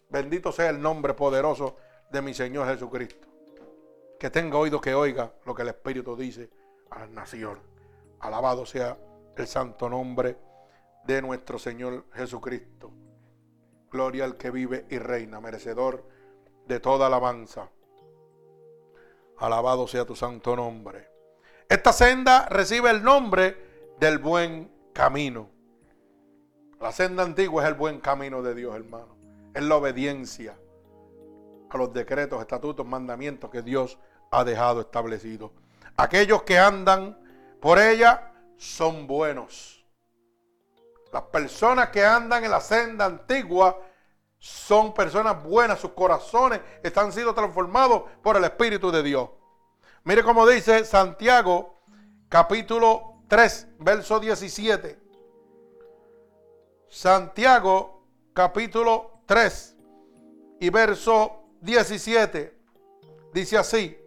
[0.07, 1.77] Bendito sea el nombre poderoso
[2.11, 3.28] de mi Señor Jesucristo.
[4.19, 6.49] Que tenga oído que oiga lo que el Espíritu dice
[6.89, 7.63] a las naciones.
[8.19, 8.97] Alabado sea
[9.37, 10.37] el santo nombre
[11.05, 12.91] de nuestro Señor Jesucristo.
[13.89, 16.05] Gloria al que vive y reina, merecedor
[16.67, 17.69] de toda alabanza.
[19.37, 21.07] Alabado sea tu santo nombre.
[21.69, 25.49] Esta senda recibe el nombre del buen camino.
[26.81, 29.15] La senda antigua es el buen camino de Dios, hermano.
[29.53, 30.59] Es la obediencia
[31.69, 33.97] a los decretos, estatutos, mandamientos que Dios
[34.31, 35.51] ha dejado establecidos.
[35.97, 37.17] Aquellos que andan
[37.59, 39.83] por ella son buenos.
[41.11, 43.81] Las personas que andan en la senda antigua
[44.37, 49.29] son personas buenas, sus corazones están siendo transformados por el Espíritu de Dios.
[50.03, 51.81] Mire cómo dice Santiago
[52.29, 54.97] capítulo 3, verso 17.
[56.87, 59.75] Santiago capítulo 3
[60.61, 62.57] y verso 17.
[63.33, 63.98] Dice así,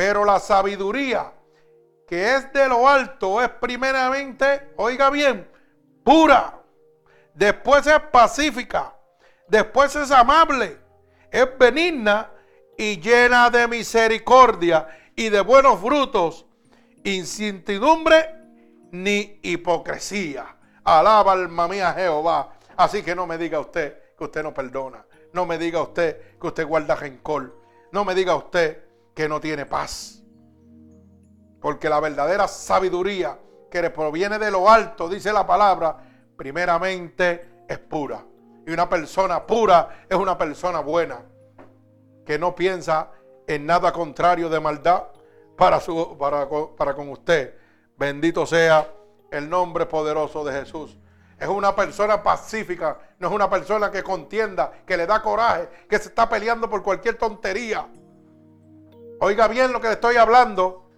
[0.00, 1.30] pero la sabiduría
[2.08, 5.46] que es de lo alto es primeramente, oiga bien,
[6.02, 6.58] pura,
[7.34, 8.94] después es pacífica,
[9.46, 10.78] después es amable,
[11.30, 12.30] es benigna
[12.78, 16.46] y llena de misericordia y de buenos frutos,
[17.04, 18.24] incertidumbre
[18.92, 20.56] ni hipocresía.
[20.82, 22.54] Alaba alma mía Jehová.
[22.74, 25.04] Así que no me diga usted que usted no perdona.
[25.34, 27.54] No me diga usted que usted guarda rencor.
[27.92, 30.22] No me diga usted que no tiene paz.
[31.60, 33.38] Porque la verdadera sabiduría
[33.70, 35.96] que proviene de lo alto, dice la palabra,
[36.36, 38.24] primeramente es pura.
[38.66, 41.22] Y una persona pura es una persona buena,
[42.26, 43.10] que no piensa
[43.46, 45.04] en nada contrario de maldad
[45.56, 47.54] para, su, para, para con usted.
[47.96, 48.88] Bendito sea
[49.30, 50.96] el nombre poderoso de Jesús.
[51.38, 55.98] Es una persona pacífica, no es una persona que contienda, que le da coraje, que
[55.98, 57.86] se está peleando por cualquier tontería.
[59.20, 60.90] Oiga bien lo que le estoy hablando.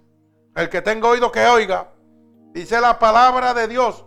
[0.54, 1.92] El que tenga oído que oiga.
[2.52, 4.04] Dice la palabra de Dios.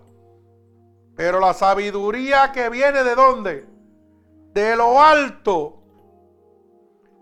[1.15, 3.67] Pero la sabiduría que viene de dónde?
[4.53, 5.81] De lo alto.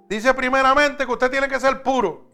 [0.08, 2.26] Dice primeramente que usted tiene que ser puro.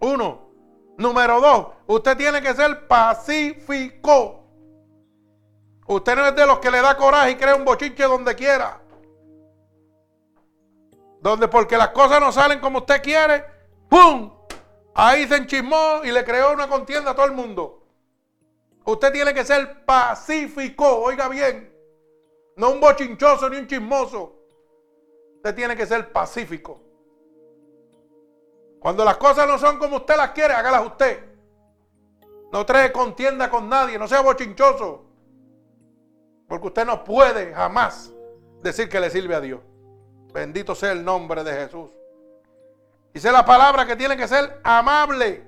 [0.00, 0.48] Uno.
[0.96, 4.44] Número dos, usted tiene que ser pacífico.
[5.86, 8.80] Usted no es de los que le da coraje y crea un bochinche donde quiera.
[11.20, 13.44] Donde porque las cosas no salen como usted quiere,
[13.88, 14.32] ¡pum!
[14.94, 17.86] Ahí se enchismó y le creó una contienda a todo el mundo.
[18.84, 21.72] Usted tiene que ser pacífico, oiga bien.
[22.56, 24.34] No un bochinchoso ni un chismoso.
[25.36, 26.80] Usted tiene que ser pacífico.
[28.80, 31.24] Cuando las cosas no son como usted las quiere, hágalas usted.
[32.50, 35.04] No trae contienda con nadie, no sea bochinchoso.
[36.48, 38.12] Porque usted no puede jamás
[38.62, 39.60] decir que le sirve a Dios.
[40.32, 41.90] Bendito sea el nombre de Jesús.
[43.12, 45.44] Dice la palabra que tiene que ser amable.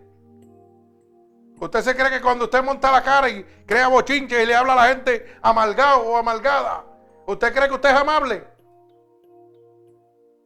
[1.60, 4.72] Usted se cree que cuando usted monta la cara y crea bochinche y le habla
[4.72, 6.84] a la gente amalgado o amalgada,
[7.26, 8.46] ¿usted cree que usted es amable?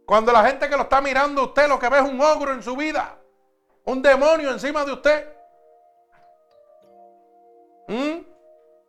[0.04, 2.62] Cuando la gente que lo está mirando usted lo que ve es un ogro en
[2.62, 3.16] su vida,
[3.84, 5.28] un demonio encima de usted.
[7.88, 8.18] ¿Mm?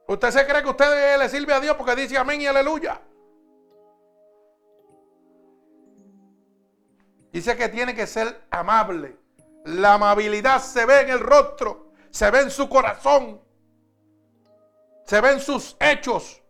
[0.08, 3.00] ¿Usted se cree que usted le sirve a Dios porque dice amén y aleluya?
[7.36, 9.18] Dice que tiene que ser amable.
[9.66, 13.42] La amabilidad se ve en el rostro, se ve en su corazón,
[15.06, 16.42] se ve en sus hechos.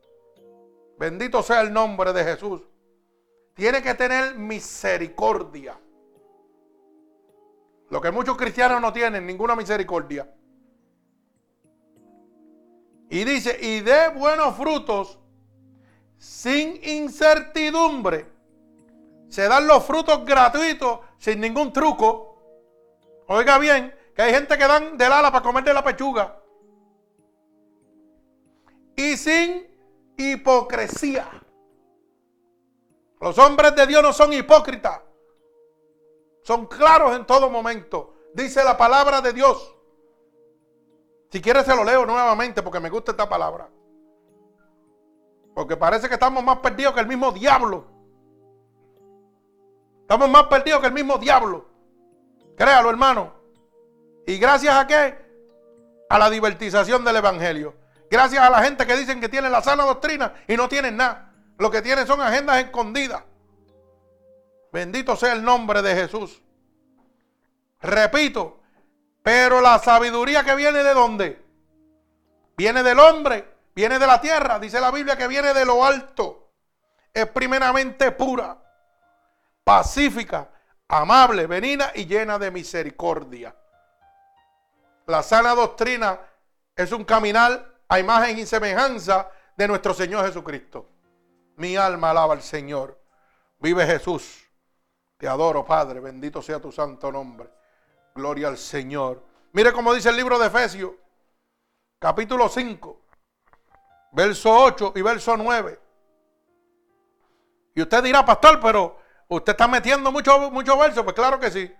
[0.99, 2.61] Bendito sea el nombre de Jesús.
[3.55, 5.75] Tiene que tener misericordia.
[7.89, 10.31] Lo que muchos cristianos no tienen, ninguna misericordia.
[13.09, 15.17] Y dice, y de buenos frutos
[16.19, 18.34] sin incertidumbre.
[19.29, 22.37] Se dan los frutos gratuitos sin ningún truco.
[23.27, 26.39] Oiga bien, que hay gente que dan del ala para comer de la pechuga.
[28.95, 29.67] Y sin
[30.17, 31.27] hipocresía.
[33.19, 35.01] Los hombres de Dios no son hipócritas.
[36.43, 38.13] Son claros en todo momento.
[38.33, 39.75] Dice la palabra de Dios.
[41.31, 43.69] Si quieres se lo leo nuevamente porque me gusta esta palabra.
[45.53, 47.94] Porque parece que estamos más perdidos que el mismo diablo.
[50.05, 51.65] Estamos más perdidos que el mismo diablo.
[52.55, 53.33] Créalo, hermano.
[54.27, 55.17] ¿Y gracias a qué?
[56.09, 57.75] A la divertización del Evangelio.
[58.09, 61.33] Gracias a la gente que dicen que tienen la sana doctrina y no tienen nada.
[61.57, 63.23] Lo que tienen son agendas escondidas.
[64.71, 66.41] Bendito sea el nombre de Jesús.
[67.81, 68.61] Repito,
[69.23, 71.43] pero la sabiduría que viene de dónde?
[72.55, 76.53] Viene del hombre viene de la tierra, dice la Biblia que viene de lo alto.
[77.13, 78.57] Es primeramente pura,
[79.65, 80.49] pacífica,
[80.87, 83.53] amable, benigna y llena de misericordia.
[85.07, 86.19] La sana doctrina
[86.75, 90.87] es un caminar a imagen y semejanza de nuestro Señor Jesucristo.
[91.57, 92.97] Mi alma alaba al Señor.
[93.59, 94.49] Vive Jesús.
[95.17, 95.99] Te adoro, Padre.
[95.99, 97.49] Bendito sea tu santo nombre.
[98.13, 99.23] Gloria al Señor.
[99.51, 100.91] Mire cómo dice el libro de Efesios,
[101.97, 103.01] capítulo 5,
[104.11, 105.79] verso 8 y verso 9.
[107.75, 111.03] Y usted dirá, pastor, pero usted está metiendo muchos mucho versos.
[111.03, 111.73] Pues claro que sí.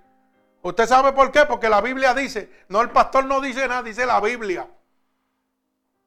[0.61, 1.45] ¿Usted sabe por qué?
[1.45, 4.67] Porque la Biblia dice, no el pastor no dice nada, dice la Biblia.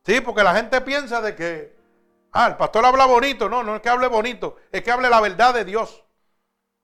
[0.05, 1.77] Sí, porque la gente piensa de que,
[2.32, 3.48] ah, el pastor habla bonito.
[3.48, 6.02] No, no es que hable bonito, es que hable la verdad de Dios.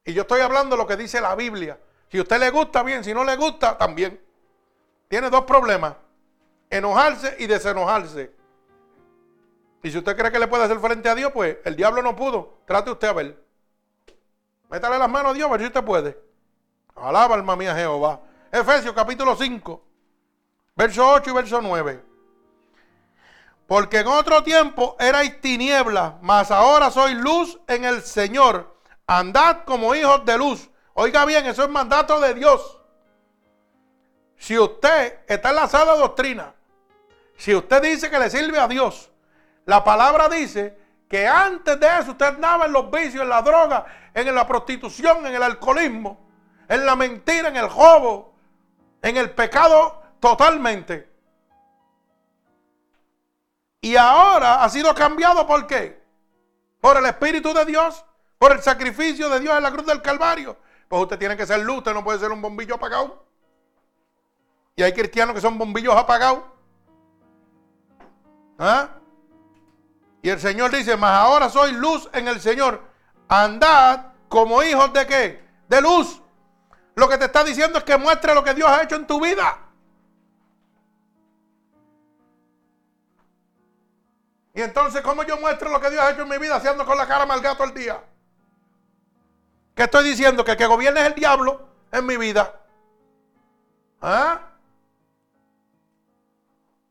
[0.05, 1.79] Y yo estoy hablando lo que dice la Biblia.
[2.11, 3.03] Si a usted le gusta, bien.
[3.03, 4.21] Si no le gusta, también.
[5.09, 5.97] Tiene dos problemas.
[6.71, 8.33] Enojarse y desenojarse.
[9.83, 12.15] Y si usted cree que le puede hacer frente a Dios, pues el diablo no
[12.15, 12.61] pudo.
[12.67, 13.44] Trate usted a ver.
[14.71, 16.19] Métale las manos a Dios, a ver si usted puede.
[16.97, 18.21] Alaba alma mía Jehová.
[18.51, 19.85] Efesios capítulo 5,
[20.77, 22.05] verso 8 y verso 9.
[23.67, 28.77] Porque en otro tiempo erais tinieblas, mas ahora sois luz en el Señor.
[29.07, 30.71] Andad como hijos de luz.
[30.95, 32.79] Oiga bien, eso es mandato de Dios.
[34.37, 36.55] Si usted está en la sala doctrina,
[37.37, 39.11] si usted dice que le sirve a Dios,
[39.65, 40.79] la palabra dice
[41.09, 45.27] que antes de eso usted andaba en los vicios, en la droga, en la prostitución,
[45.27, 46.19] en el alcoholismo,
[46.69, 48.35] en la mentira, en el robo,
[49.03, 51.13] en el pecado totalmente.
[53.81, 56.03] Y ahora ha sido cambiado por qué?
[56.81, 58.05] Por el Espíritu de Dios,
[58.39, 60.57] por el sacrificio de Dios en la cruz del Calvario.
[60.89, 63.25] Pues usted tiene que ser luz, usted no puede ser un bombillo apagado.
[64.77, 66.45] Y hay cristianos que son bombillos apagados.
[68.59, 68.89] ¿Ah?
[70.25, 72.81] Y el Señor dice, mas ahora soy luz en el Señor.
[73.29, 75.45] Andad como hijos de qué?
[75.69, 76.23] De luz.
[76.95, 79.21] Lo que te está diciendo es que muestre lo que Dios ha hecho en tu
[79.23, 79.59] vida.
[84.55, 86.97] Y entonces, ¿cómo yo muestro lo que Dios ha hecho en mi vida haciendo con
[86.97, 88.03] la cara mal gato el día?
[89.75, 90.43] ¿Qué estoy diciendo?
[90.43, 92.63] Que el que gobierna es el diablo en mi vida.
[94.01, 94.54] ¿Ah?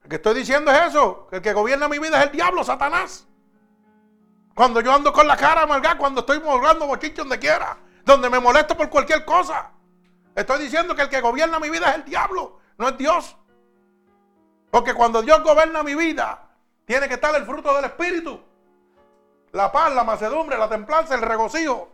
[0.04, 2.64] Lo que estoy diciendo es eso, que el que gobierna mi vida es el diablo,
[2.64, 3.26] Satanás.
[4.54, 8.40] Cuando yo ando con la cara amargada, cuando estoy morando bochicho donde quiera, donde me
[8.40, 9.72] molesto por cualquier cosa.
[10.36, 13.38] Estoy diciendo que el que gobierna mi vida es el diablo, no es Dios.
[14.70, 16.50] Porque cuando Dios gobierna mi vida,
[16.86, 18.42] tiene que estar el fruto del Espíritu.
[19.54, 21.90] La paz, la macedumbre, la templanza, el regocijo.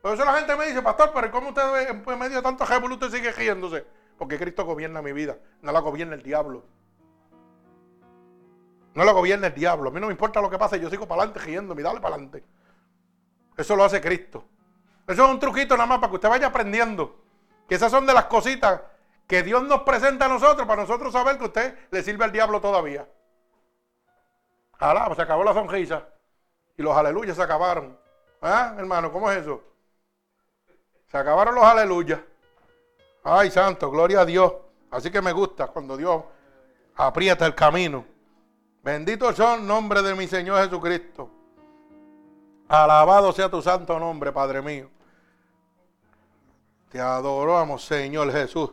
[0.00, 3.10] Por eso la gente me dice, pastor, pero ¿cómo usted en medio de tanto usted
[3.10, 3.86] sigue riéndose?
[4.18, 6.64] Porque Cristo gobierna mi vida, no la gobierna el diablo.
[8.94, 9.90] No la gobierna el diablo.
[9.90, 12.14] A mí no me importa lo que pase, yo sigo para adelante riéndome, dale para
[12.14, 12.42] adelante.
[13.56, 14.44] Eso lo hace Cristo.
[15.06, 17.22] Eso es un truquito nada más para que usted vaya aprendiendo.
[17.68, 18.80] Que esas son de las cositas
[19.26, 22.60] que Dios nos presenta a nosotros para nosotros saber que usted le sirve al diablo
[22.60, 23.08] todavía.
[24.78, 26.06] Alá, se acabó la sonrisa.
[26.76, 27.98] Y los aleluyas se acabaron.
[28.40, 29.10] ¿Ah, hermano?
[29.10, 29.62] ¿Cómo es eso?
[31.08, 32.20] Se acabaron los aleluyas.
[33.28, 34.52] Ay, santo, gloria a Dios.
[34.88, 36.22] Así que me gusta cuando Dios
[36.94, 38.04] aprieta el camino.
[38.84, 41.28] Bendito el nombre de mi Señor Jesucristo.
[42.68, 44.88] Alabado sea tu santo nombre, Padre mío.
[46.88, 48.70] Te adoramos, Señor Jesús.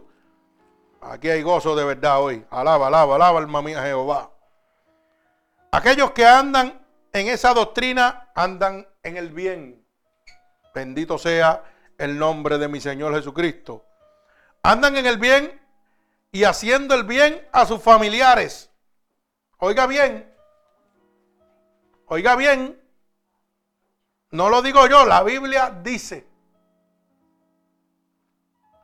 [1.01, 2.45] Aquí hay gozo de verdad hoy.
[2.51, 4.29] Alaba, alaba, alaba, alma mía Jehová.
[5.71, 6.79] Aquellos que andan
[7.11, 9.83] en esa doctrina andan en el bien.
[10.75, 11.63] Bendito sea
[11.97, 13.83] el nombre de mi Señor Jesucristo.
[14.63, 15.61] Andan en el bien
[16.31, 18.71] y haciendo el bien a sus familiares.
[19.57, 20.33] Oiga bien.
[22.07, 22.81] Oiga bien.
[24.31, 26.25] No lo digo yo, la Biblia dice.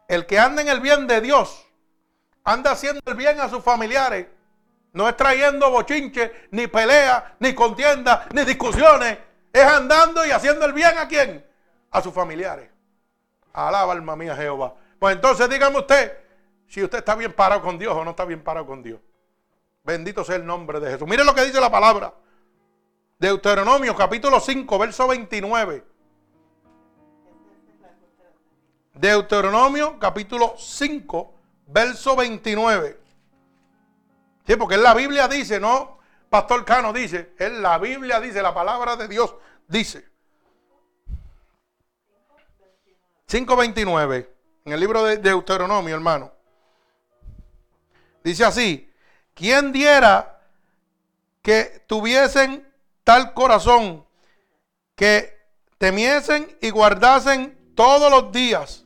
[0.09, 1.65] El que anda en el bien de Dios
[2.43, 4.27] anda haciendo el bien a sus familiares.
[4.91, 9.17] No es trayendo bochinche, ni pelea, ni contienda, ni discusiones.
[9.53, 11.45] Es andando y haciendo el bien a quién?
[11.91, 12.69] A sus familiares.
[13.53, 14.73] Alaba alma mía Jehová.
[14.99, 16.17] Pues entonces dígame usted
[16.67, 18.99] si usted está bien parado con Dios o no está bien parado con Dios.
[19.83, 21.07] Bendito sea el nombre de Jesús.
[21.07, 22.13] Mire lo que dice la palabra.
[23.17, 25.85] Deuteronomio capítulo 5, verso 29.
[28.93, 31.33] Deuteronomio capítulo 5,
[31.67, 32.99] verso 29.
[34.45, 35.99] Sí, porque en la Biblia dice, no,
[36.29, 39.35] Pastor Cano dice, en la Biblia dice, la palabra de Dios
[39.67, 40.07] dice.
[43.27, 44.27] 5.29,
[44.69, 46.31] en el libro de Deuteronomio, hermano.
[48.23, 48.91] Dice así,
[49.33, 50.41] ¿quién diera
[51.41, 52.71] que tuviesen
[53.03, 54.05] tal corazón,
[54.95, 55.37] que
[55.79, 58.85] temiesen y guardasen todos los días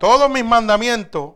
[0.00, 1.34] todos mis mandamientos,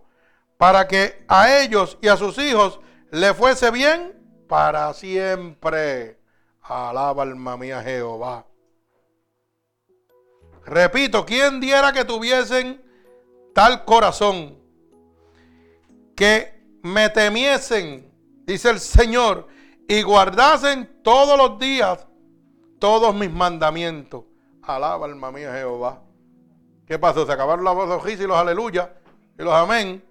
[0.56, 2.80] para que a ellos y a sus hijos
[3.10, 4.14] le fuese bien
[4.48, 6.18] para siempre.
[6.62, 8.46] Alaba alma mía Jehová.
[10.64, 12.83] Repito, ¿quién diera que tuviesen
[13.54, 14.58] tal corazón?
[16.14, 18.12] Que me temiesen,
[18.44, 19.48] dice el Señor,
[19.88, 22.06] y guardasen todos los días
[22.84, 24.24] todos mis mandamientos.
[24.62, 26.02] Alaba alma mía Jehová.
[26.86, 27.24] ¿Qué pasó?
[27.24, 28.92] Se acabaron los y los aleluya
[29.38, 30.04] y los amén.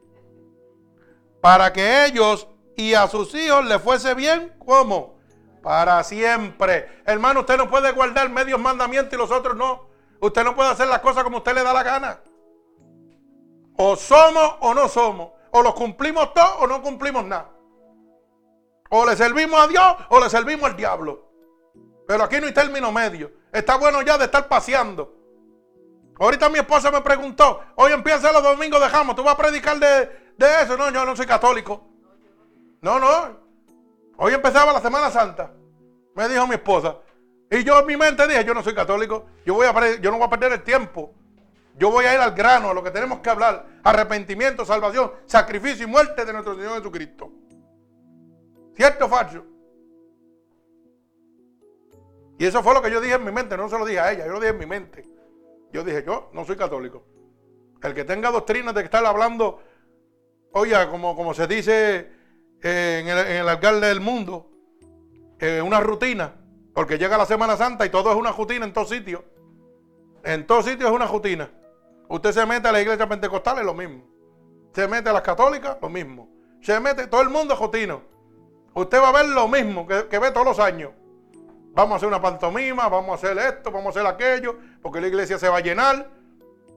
[1.40, 5.20] Para que ellos y a sus hijos les fuese bien, ¿cómo?
[5.62, 7.04] Para siempre.
[7.06, 9.88] Hermano, usted no puede guardar medios mandamientos y los otros no.
[10.20, 12.22] Usted no puede hacer las cosas como usted le da la gana.
[13.78, 15.32] O somos o no somos.
[15.52, 17.50] O los cumplimos todos o no cumplimos nada.
[18.90, 21.30] O le servimos a Dios o le servimos al diablo.
[22.08, 23.32] Pero aquí no hay término medio.
[23.52, 25.16] Está bueno ya de estar paseando.
[26.20, 30.06] Ahorita mi esposa me preguntó, hoy empieza los domingos dejamos, ¿tú vas a predicar de,
[30.38, 30.78] de eso?
[30.78, 31.88] No, yo no soy católico.
[32.82, 33.40] No, no.
[34.18, 35.52] Hoy empezaba la Semana Santa,
[36.16, 36.98] me dijo mi esposa.
[37.50, 40.18] Y yo en mi mente dije, yo no soy católico, yo, voy a, yo no
[40.18, 41.14] voy a perder el tiempo.
[41.76, 43.66] Yo voy a ir al grano, a lo que tenemos que hablar.
[43.84, 47.32] Arrepentimiento, salvación, sacrificio y muerte de nuestro Señor Jesucristo.
[48.76, 49.46] ¿Cierto o falso?
[52.38, 54.12] Y eso fue lo que yo dije en mi mente, no se lo dije a
[54.12, 55.04] ella, yo lo dije en mi mente.
[55.72, 57.04] Yo dije, yo no soy católico.
[57.82, 59.62] El que tenga doctrinas de estar hablando,
[60.52, 62.12] oiga, como, como se dice
[62.62, 64.50] eh, en, el, alcalde del mundo,
[65.40, 66.36] eh, una rutina,
[66.74, 69.22] porque llega la Semana Santa y todo es una rutina en todos sitios.
[70.24, 71.50] En todos sitios es una rutina.
[72.14, 74.04] Usted se mete a la iglesia pentecostal, es lo mismo.
[74.72, 76.30] Se mete a las católicas, lo mismo.
[76.62, 78.00] Se mete, todo el mundo rutina.
[78.76, 80.92] Usted va a ver lo mismo que, ve todos los años.
[81.72, 85.08] Vamos a hacer una pantomima, vamos a hacer esto, vamos a hacer aquello, porque la
[85.08, 86.08] iglesia se va a llenar,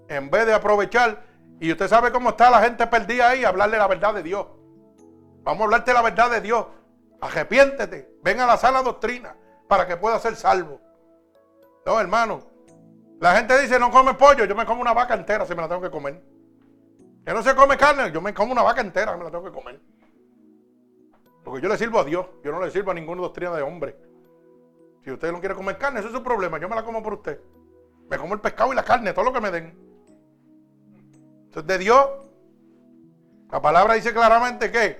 [0.08, 1.22] en vez de aprovechar.
[1.60, 4.46] Y usted sabe cómo está la gente perdida ahí, hablarle la verdad de Dios.
[5.42, 6.64] Vamos a hablarte la verdad de Dios.
[7.20, 9.36] Arrepiéntete, ven a la sala doctrina
[9.68, 10.80] para que pueda ser salvo.
[11.84, 12.55] No, hermano.
[13.20, 15.68] La gente dice no come pollo, yo me como una vaca entera si me la
[15.68, 16.22] tengo que comer.
[17.24, 19.52] Que no se come carne, yo me como una vaca entera, me la tengo que
[19.52, 19.80] comer.
[21.42, 23.96] Porque yo le sirvo a Dios, yo no le sirvo a ninguna doctrina de hombre.
[25.02, 26.58] Si usted no quiere comer carne, eso es su problema.
[26.58, 27.40] Yo me la como por usted.
[28.10, 29.78] Me como el pescado y la carne, todo lo que me den.
[31.50, 32.08] Eso es de Dios.
[33.50, 34.98] La palabra dice claramente que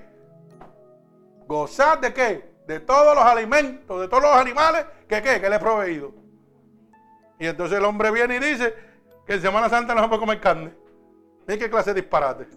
[1.46, 2.56] gozar de qué?
[2.66, 5.40] De todos los alimentos, de todos los animales que qué?
[5.40, 6.25] Que le he proveído.
[7.38, 8.74] Y entonces el hombre viene y dice
[9.26, 10.74] que en Semana Santa no se puede comer carne.
[11.48, 12.48] ¿Y qué clase de disparate?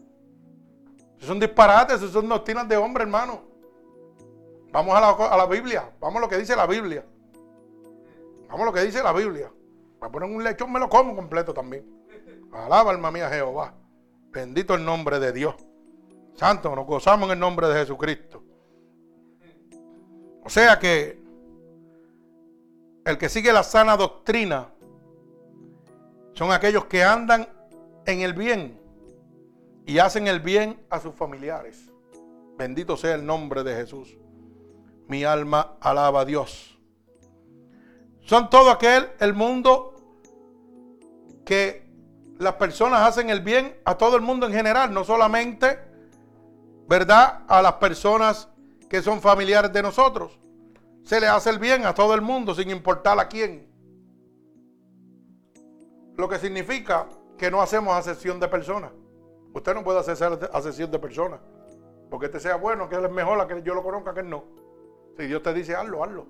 [1.17, 3.43] Esos son disparates, esos son doctrinas de hombre, hermano.
[4.71, 7.05] Vamos a la, a la Biblia, vamos a lo que dice la Biblia.
[8.47, 9.51] Vamos a lo que dice la Biblia.
[10.01, 11.85] a poner un lechón, me lo como completo también.
[12.51, 13.73] Alaba alma mía Jehová.
[14.31, 15.55] Bendito el nombre de Dios.
[16.35, 18.43] Santo, nos gozamos en el nombre de Jesucristo.
[20.43, 21.18] O sea que
[23.09, 24.69] el que sigue la sana doctrina
[26.33, 27.49] son aquellos que andan
[28.05, 28.79] en el bien
[29.85, 31.89] y hacen el bien a sus familiares.
[32.57, 34.15] Bendito sea el nombre de Jesús.
[35.07, 36.77] Mi alma alaba a Dios.
[38.21, 39.95] Son todo aquel, el mundo,
[41.45, 41.89] que
[42.37, 45.79] las personas hacen el bien a todo el mundo en general, no solamente,
[46.87, 47.41] ¿verdad?
[47.47, 48.49] A las personas
[48.87, 50.37] que son familiares de nosotros.
[51.09, 53.67] Se le hace el bien a todo el mundo sin importar a quién.
[56.15, 58.91] Lo que significa que no hacemos asesión de personas.
[59.51, 61.39] Usted no puede hacer asesión de personas.
[62.11, 64.29] Porque este sea bueno, que él es mejor, a que yo lo conozca, que él
[64.29, 64.43] no.
[65.17, 66.27] Si Dios te dice, hazlo, hazlo.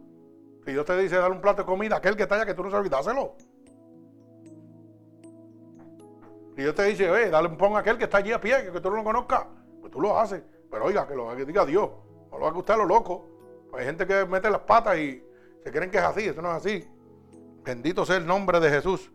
[0.64, 2.64] Si Dios te dice dar un plato de comida, aquel que está allá que tú
[2.64, 3.34] no sabes, dáselo.
[6.56, 8.80] Si Dios te dice, dale un pon a aquel que está allí a pie, que,
[8.80, 9.45] tú no lo conozcas,
[9.81, 10.41] pues tú lo haces.
[10.72, 11.89] Pero oiga, que lo que diga Dios.
[12.31, 13.28] No lo haga usted a lo loco.
[13.74, 15.24] Hay gente que mete las patas y
[15.64, 16.88] se creen que es así, eso no es así.
[17.64, 19.12] Bendito sea el nombre de Jesús.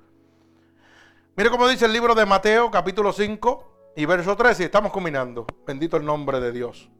[1.36, 4.64] Mire cómo dice el libro de Mateo, capítulo 5 y verso 13.
[4.64, 5.46] Estamos combinando.
[5.66, 6.90] Bendito el nombre de Dios.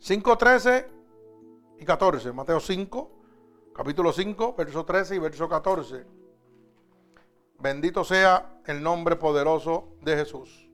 [0.00, 0.86] 5.13
[1.78, 2.32] y 14.
[2.32, 3.10] Mateo 5,
[3.74, 6.06] capítulo 5, verso 13 y verso 14.
[7.58, 10.68] Bendito sea el nombre poderoso de Jesús.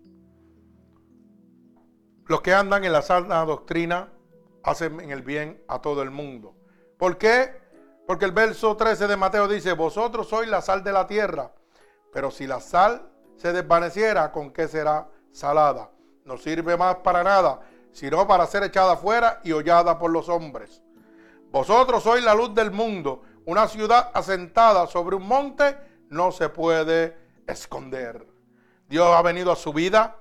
[2.27, 4.13] Los que andan en la sana doctrina
[4.69, 6.55] hacen en el bien a todo el mundo.
[6.97, 7.61] ¿Por qué?
[8.07, 11.53] Porque el verso 13 de Mateo dice, vosotros sois la sal de la tierra,
[12.13, 15.91] pero si la sal se desvaneciera, ¿con qué será salada?
[16.25, 17.61] No sirve más para nada,
[17.93, 20.83] sino para ser echada fuera y hollada por los hombres.
[21.51, 23.23] Vosotros sois la luz del mundo.
[23.47, 25.77] Una ciudad asentada sobre un monte
[26.11, 27.17] no se puede
[27.47, 28.27] esconder.
[28.89, 30.17] Dios ha venido a su vida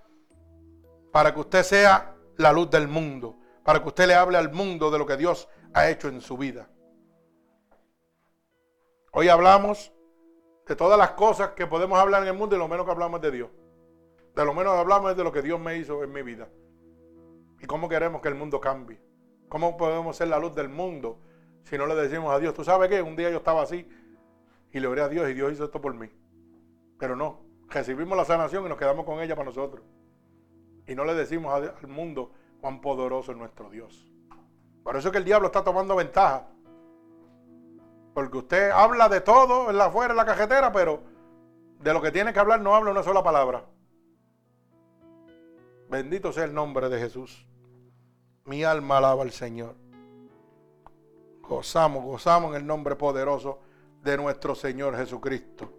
[1.11, 3.36] para que usted sea la luz del mundo,
[3.67, 6.37] para que usted le hable al mundo de lo que Dios ha hecho en su
[6.37, 6.69] vida.
[9.11, 9.91] Hoy hablamos
[10.65, 13.19] de todas las cosas que podemos hablar en el mundo y lo menos que hablamos
[13.19, 13.49] de Dios.
[14.33, 16.47] De lo menos hablamos de lo que Dios me hizo en mi vida.
[17.59, 19.01] Y cómo queremos que el mundo cambie.
[19.49, 21.19] ¿Cómo podemos ser la luz del mundo
[21.63, 23.85] si no le decimos a Dios, tú sabes qué, un día yo estaba así
[24.71, 26.07] y le oré a Dios y Dios hizo esto por mí?
[26.97, 29.83] Pero no, recibimos la sanación y nos quedamos con ella para nosotros.
[30.87, 32.31] Y no le decimos al mundo
[32.61, 34.11] cuán poderoso es nuestro Dios.
[34.83, 36.47] Por eso es que el diablo está tomando ventaja.
[38.13, 41.01] Porque usted habla de todo en la afuera, en la cajetera, pero
[41.79, 43.65] de lo que tiene que hablar no habla una sola palabra.
[45.89, 47.45] Bendito sea el nombre de Jesús.
[48.45, 49.75] Mi alma alaba al Señor.
[51.41, 53.59] Gozamos, gozamos en el nombre poderoso
[54.03, 55.71] de nuestro Señor Jesucristo.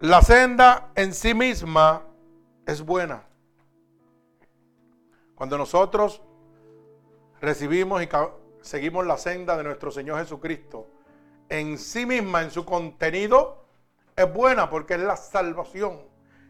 [0.00, 2.02] La senda en sí misma
[2.66, 3.29] es buena.
[5.40, 6.20] Cuando nosotros
[7.40, 8.08] recibimos y
[8.60, 10.86] seguimos la senda de nuestro Señor Jesucristo,
[11.48, 13.64] en sí misma, en su contenido,
[14.14, 16.02] es buena porque es la salvación,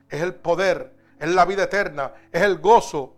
[0.08, 3.14] es el poder, es la vida eterna, es el gozo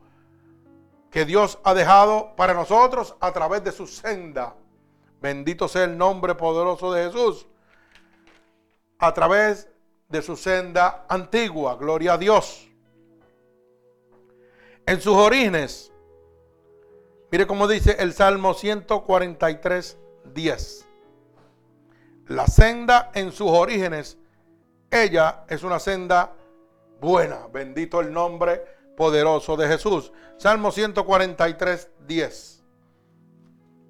[1.11, 4.55] que Dios ha dejado para nosotros a través de su senda.
[5.23, 7.47] Bendito sea el nombre poderoso de Jesús.
[8.99, 9.71] A través
[10.07, 11.77] de su senda antigua.
[11.77, 12.72] Gloria a Dios.
[14.87, 15.93] En sus orígenes.
[17.31, 19.99] Mire cómo dice el Salmo 143,
[20.35, 20.89] 10.
[22.29, 24.19] La senda en sus orígenes.
[24.91, 26.35] Ella es una senda
[27.01, 27.47] buena.
[27.53, 28.63] Bendito el nombre
[28.97, 30.13] poderoso de Jesús.
[30.37, 32.63] Salmo 143, 10.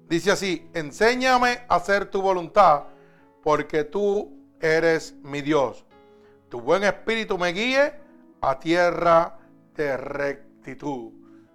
[0.07, 2.83] Dice así, enséñame a hacer tu voluntad,
[3.41, 5.85] porque tú eres mi Dios.
[6.49, 7.93] Tu buen espíritu me guíe
[8.41, 9.39] a tierra
[9.75, 10.52] de.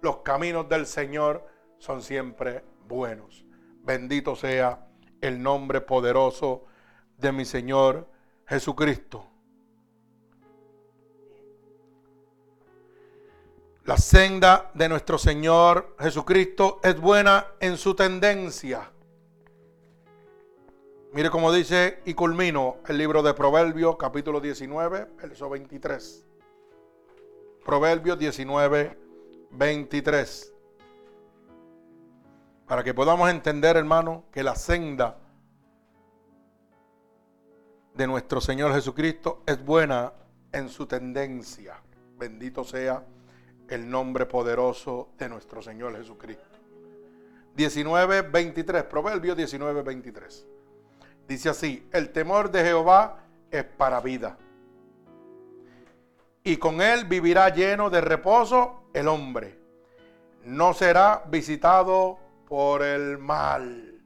[0.01, 1.45] Los caminos del Señor
[1.77, 3.45] son siempre buenos.
[3.83, 4.87] Bendito sea
[5.21, 6.65] el nombre poderoso
[7.17, 8.07] de mi Señor
[8.47, 9.25] Jesucristo.
[13.85, 18.91] La senda de nuestro Señor Jesucristo es buena en su tendencia.
[21.11, 26.28] Mire cómo dice y culmino el libro de Proverbios capítulo 19, verso 23.
[27.65, 28.97] Proverbios 19,
[29.51, 30.53] 23.
[32.67, 35.17] Para que podamos entender, hermano, que la senda
[37.93, 40.13] de nuestro Señor Jesucristo es buena
[40.51, 41.81] en su tendencia.
[42.17, 43.03] Bendito sea
[43.67, 46.57] el nombre poderoso de nuestro Señor Jesucristo.
[47.57, 50.45] 19.23, Proverbios 19.23.
[51.27, 53.19] Dice así, el temor de Jehová
[53.51, 54.37] es para vida.
[56.43, 59.59] Y con él vivirá lleno de reposo el hombre.
[60.43, 62.17] No será visitado
[62.47, 64.01] por el mal.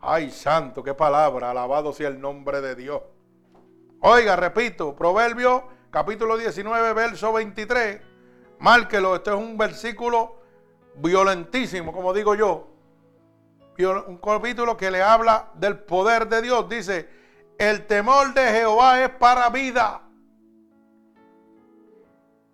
[0.00, 1.50] Ay, santo, qué palabra.
[1.50, 3.02] Alabado sea el nombre de Dios.
[4.00, 8.12] Oiga, repito, Proverbios capítulo 19, verso 23
[8.62, 10.36] Márquelo, este es un versículo
[10.94, 12.68] violentísimo, como digo yo.
[13.76, 16.68] Un capítulo que le habla del poder de Dios.
[16.68, 17.08] Dice,
[17.58, 20.02] el temor de Jehová es para vida.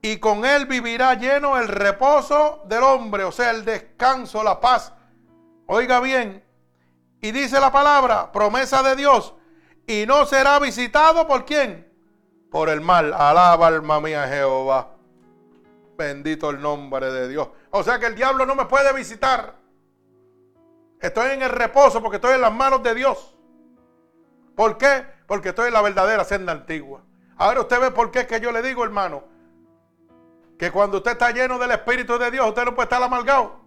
[0.00, 4.92] Y con él vivirá lleno el reposo del hombre, o sea, el descanso, la paz.
[5.66, 6.44] Oiga bien,
[7.20, 9.34] y dice la palabra, promesa de Dios,
[9.86, 11.88] y no será visitado por quién?
[12.50, 13.12] Por el mal.
[13.12, 14.94] Alaba alma mía Jehová.
[15.96, 17.48] Bendito el nombre de Dios.
[17.70, 19.56] O sea que el diablo no me puede visitar.
[21.00, 23.36] Estoy en el reposo porque estoy en las manos de Dios.
[24.54, 25.04] ¿Por qué?
[25.26, 27.02] Porque estoy en la verdadera senda antigua.
[27.36, 29.24] Ahora usted ve por qué es que yo le digo, hermano,
[30.58, 33.60] que cuando usted está lleno del Espíritu de Dios, usted no puede estar amargado.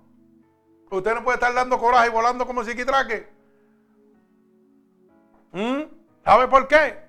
[0.89, 3.29] Usted no puede estar dando coraje y volando como psiquitraque.
[5.53, 5.83] ¿Mm?
[6.25, 6.99] ¿Sabe por qué?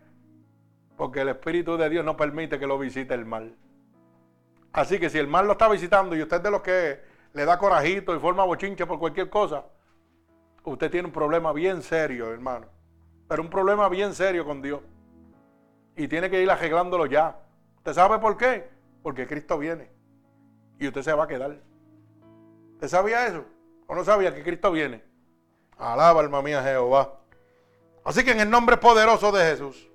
[0.96, 3.56] Porque el Espíritu de Dios no permite que lo visite el mal.
[4.72, 7.00] Así que si el mal lo está visitando y usted es de los que
[7.32, 9.64] le da corajito y forma bochinche por cualquier cosa,
[10.62, 12.66] usted tiene un problema bien serio, hermano.
[13.26, 14.80] Pero un problema bien serio con Dios.
[15.96, 17.36] Y tiene que ir arreglándolo ya.
[17.78, 18.70] ¿Usted sabe por qué?
[19.02, 19.90] Porque Cristo viene.
[20.78, 21.58] Y usted se va a quedar.
[22.74, 23.44] ¿Usted sabía eso?
[23.86, 25.02] ¿O no sabía que Cristo viene?
[25.78, 27.20] Alaba alma mía Jehová.
[28.04, 29.88] Así que en el nombre poderoso de Jesús.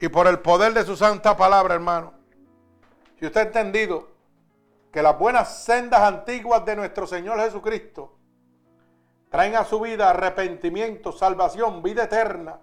[0.00, 2.20] Y por el poder de su santa palabra, hermano
[3.20, 4.08] si usted ha entendido
[4.90, 8.16] que las buenas sendas antiguas de nuestro Señor Jesucristo
[9.28, 12.60] traen a su vida arrepentimiento, salvación, vida eterna.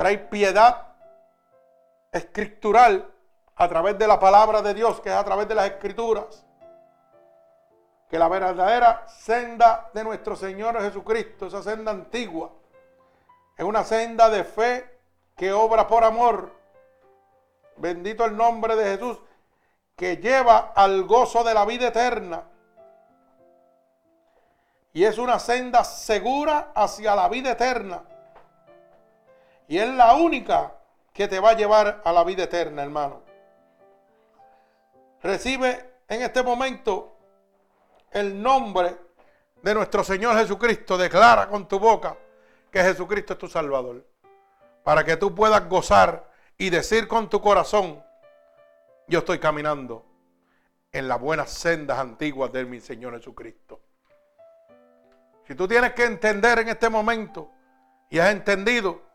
[0.00, 0.94] Trae piedad
[2.10, 3.12] escritural
[3.54, 6.42] a través de la palabra de Dios, que es a través de las escrituras.
[8.08, 12.50] Que la verdadera senda de nuestro Señor Jesucristo, esa senda antigua,
[13.58, 15.00] es una senda de fe
[15.36, 16.50] que obra por amor.
[17.76, 19.18] Bendito el nombre de Jesús,
[19.96, 22.44] que lleva al gozo de la vida eterna.
[24.94, 28.02] Y es una senda segura hacia la vida eterna.
[29.70, 30.74] Y es la única
[31.12, 33.22] que te va a llevar a la vida eterna, hermano.
[35.22, 37.16] Recibe en este momento
[38.10, 38.96] el nombre
[39.62, 40.98] de nuestro Señor Jesucristo.
[40.98, 42.16] Declara con tu boca
[42.68, 44.04] que Jesucristo es tu Salvador.
[44.82, 46.28] Para que tú puedas gozar
[46.58, 48.02] y decir con tu corazón,
[49.06, 50.04] yo estoy caminando
[50.90, 53.80] en las buenas sendas antiguas de mi Señor Jesucristo.
[55.46, 57.52] Si tú tienes que entender en este momento
[58.08, 59.09] y has entendido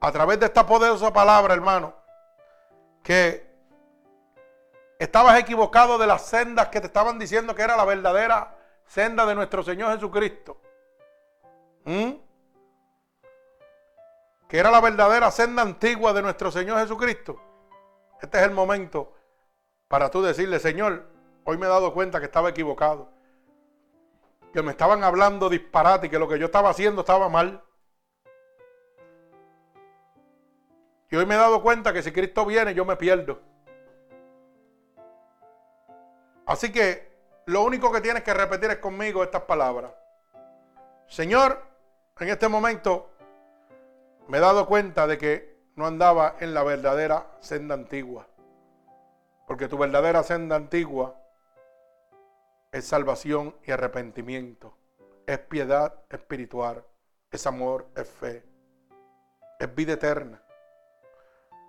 [0.00, 1.94] a través de esta poderosa palabra, hermano,
[3.02, 3.50] que
[4.98, 8.56] estabas equivocado de las sendas que te estaban diciendo que era la verdadera
[8.86, 10.60] senda de nuestro Señor Jesucristo.
[11.84, 12.12] ¿Mm?
[14.48, 17.40] Que era la verdadera senda antigua de nuestro Señor Jesucristo.
[18.20, 19.14] Este es el momento
[19.88, 21.06] para tú decirle, Señor,
[21.44, 23.10] hoy me he dado cuenta que estaba equivocado.
[24.52, 27.62] Que me estaban hablando disparate y que lo que yo estaba haciendo estaba mal.
[31.10, 33.40] Y hoy me he dado cuenta que si Cristo viene, yo me pierdo.
[36.46, 37.10] Así que
[37.46, 39.92] lo único que tienes que repetir es conmigo estas palabras.
[41.08, 41.60] Señor,
[42.20, 43.10] en este momento
[44.28, 48.28] me he dado cuenta de que no andaba en la verdadera senda antigua.
[49.48, 51.16] Porque tu verdadera senda antigua
[52.70, 54.76] es salvación y arrepentimiento.
[55.26, 56.84] Es piedad espiritual.
[57.32, 58.44] Es amor, es fe.
[59.58, 60.40] Es vida eterna.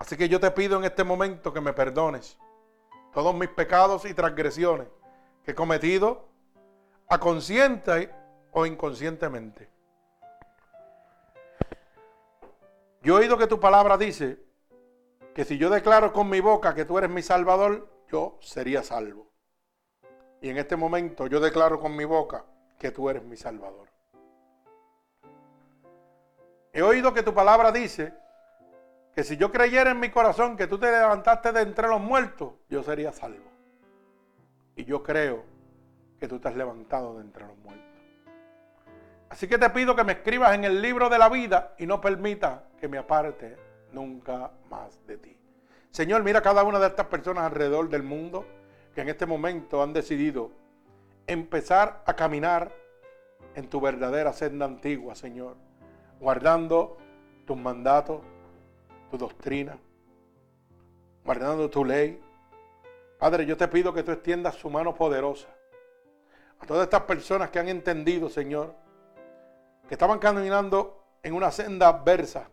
[0.02, 2.36] Así que yo te pido en este momento que me perdones
[3.14, 4.88] todos mis pecados y transgresiones
[5.44, 6.28] que he cometido
[7.08, 8.12] a consciente
[8.52, 9.70] o inconscientemente.
[13.04, 14.44] Yo he oído que tu palabra dice
[15.36, 19.30] que si yo declaro con mi boca que tú eres mi salvador, yo sería salvo.
[20.42, 22.44] Y en este momento yo declaro con mi boca
[22.80, 23.88] que tú eres mi salvador.
[26.74, 28.20] He oído que tu palabra dice
[29.16, 32.54] que si yo creyera en mi corazón que tú te levantaste de entre los muertos,
[32.70, 33.52] yo sería salvo.
[34.76, 35.44] Y yo creo
[36.20, 37.86] que tú te has levantado de entre los muertos.
[39.30, 42.02] Así que te pido que me escribas en el libro de la vida y no
[42.02, 43.58] permita que me aparte
[43.92, 45.38] nunca más de ti.
[45.90, 48.46] Señor, mira cada una de estas personas alrededor del mundo
[48.96, 50.52] que en este momento han decidido
[51.28, 52.72] empezar a caminar
[53.56, 55.56] en tu verdadera senda antigua, Señor,
[56.20, 56.98] guardando
[57.46, 58.22] tus mandatos,
[59.12, 59.78] tu doctrina,
[61.26, 62.20] guardando tu ley.
[63.20, 65.50] Padre, yo te pido que tú extiendas su mano poderosa
[66.60, 68.74] a todas estas personas que han entendido, Señor,
[69.88, 72.50] que estaban caminando en una senda adversa,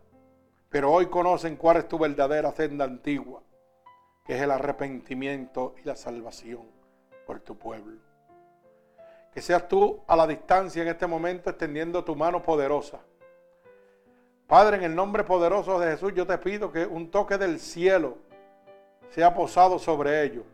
[0.69, 3.41] pero hoy conocen cuál es tu verdadera senda antigua,
[4.25, 6.67] que es el arrepentimiento y la salvación
[7.25, 8.01] por tu pueblo.
[9.33, 12.99] Que seas tú a la distancia en este momento extendiendo tu mano poderosa
[14.49, 18.17] Padre, en el nombre poderoso de Jesús, yo te pido que un toque del cielo
[19.11, 20.45] sea posado sobre ellos.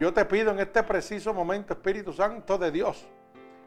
[0.00, 3.06] Yo te pido en este preciso momento, Espíritu Santo de Dios,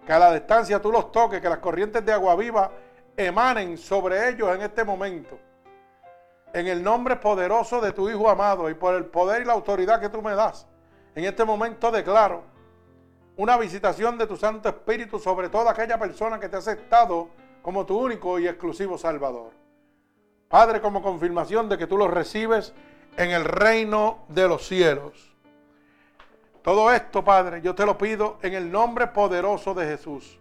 [0.06, 2.72] que a la distancia tú los toques, que las corrientes de agua viva
[3.16, 5.40] emanen sobre ellos en este momento.
[6.52, 10.02] En el nombre poderoso de tu Hijo amado y por el poder y la autoridad
[10.02, 10.68] que tú me das,
[11.16, 12.44] en este momento declaro
[13.38, 17.30] una visitación de tu Santo Espíritu sobre toda aquella persona que te ha aceptado
[17.68, 19.52] como tu único y exclusivo Salvador.
[20.48, 22.74] Padre, como confirmación de que tú los recibes
[23.18, 25.36] en el reino de los cielos.
[26.62, 30.40] Todo esto, Padre, yo te lo pido en el nombre poderoso de Jesús.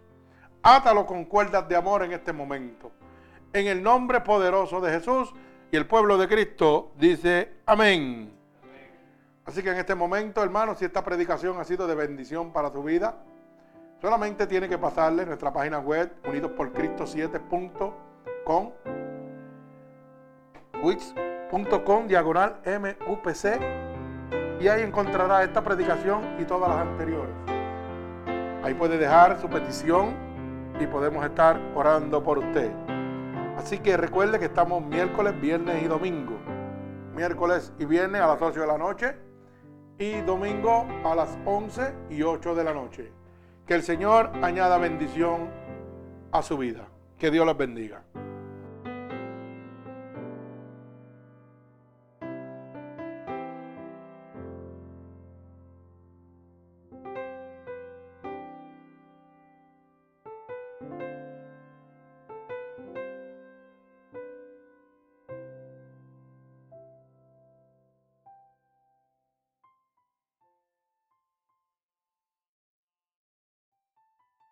[0.63, 2.93] Átalo con cuerdas de amor en este momento.
[3.51, 5.33] En el nombre poderoso de Jesús
[5.69, 8.31] y el pueblo de Cristo dice amén.
[9.43, 12.83] Así que en este momento, hermano, si esta predicación ha sido de bendición para tu
[12.83, 13.17] vida,
[14.01, 18.71] Solamente tiene que pasarle nuestra página web unidosporcristo7.com
[20.83, 23.59] wix.com diagonal MUPC
[24.59, 27.33] y ahí encontrará esta predicación y todas las anteriores.
[28.63, 30.15] Ahí puede dejar su petición
[30.79, 32.71] y podemos estar orando por usted.
[33.57, 36.37] Así que recuerde que estamos miércoles, viernes y domingo
[37.17, 39.15] miércoles y viernes a las 8 de la noche
[39.97, 43.11] y domingo a las 11 y 8 de la noche.
[43.67, 45.49] Que el Señor añada bendición
[46.31, 46.87] a su vida.
[47.19, 48.01] Que Dios les bendiga.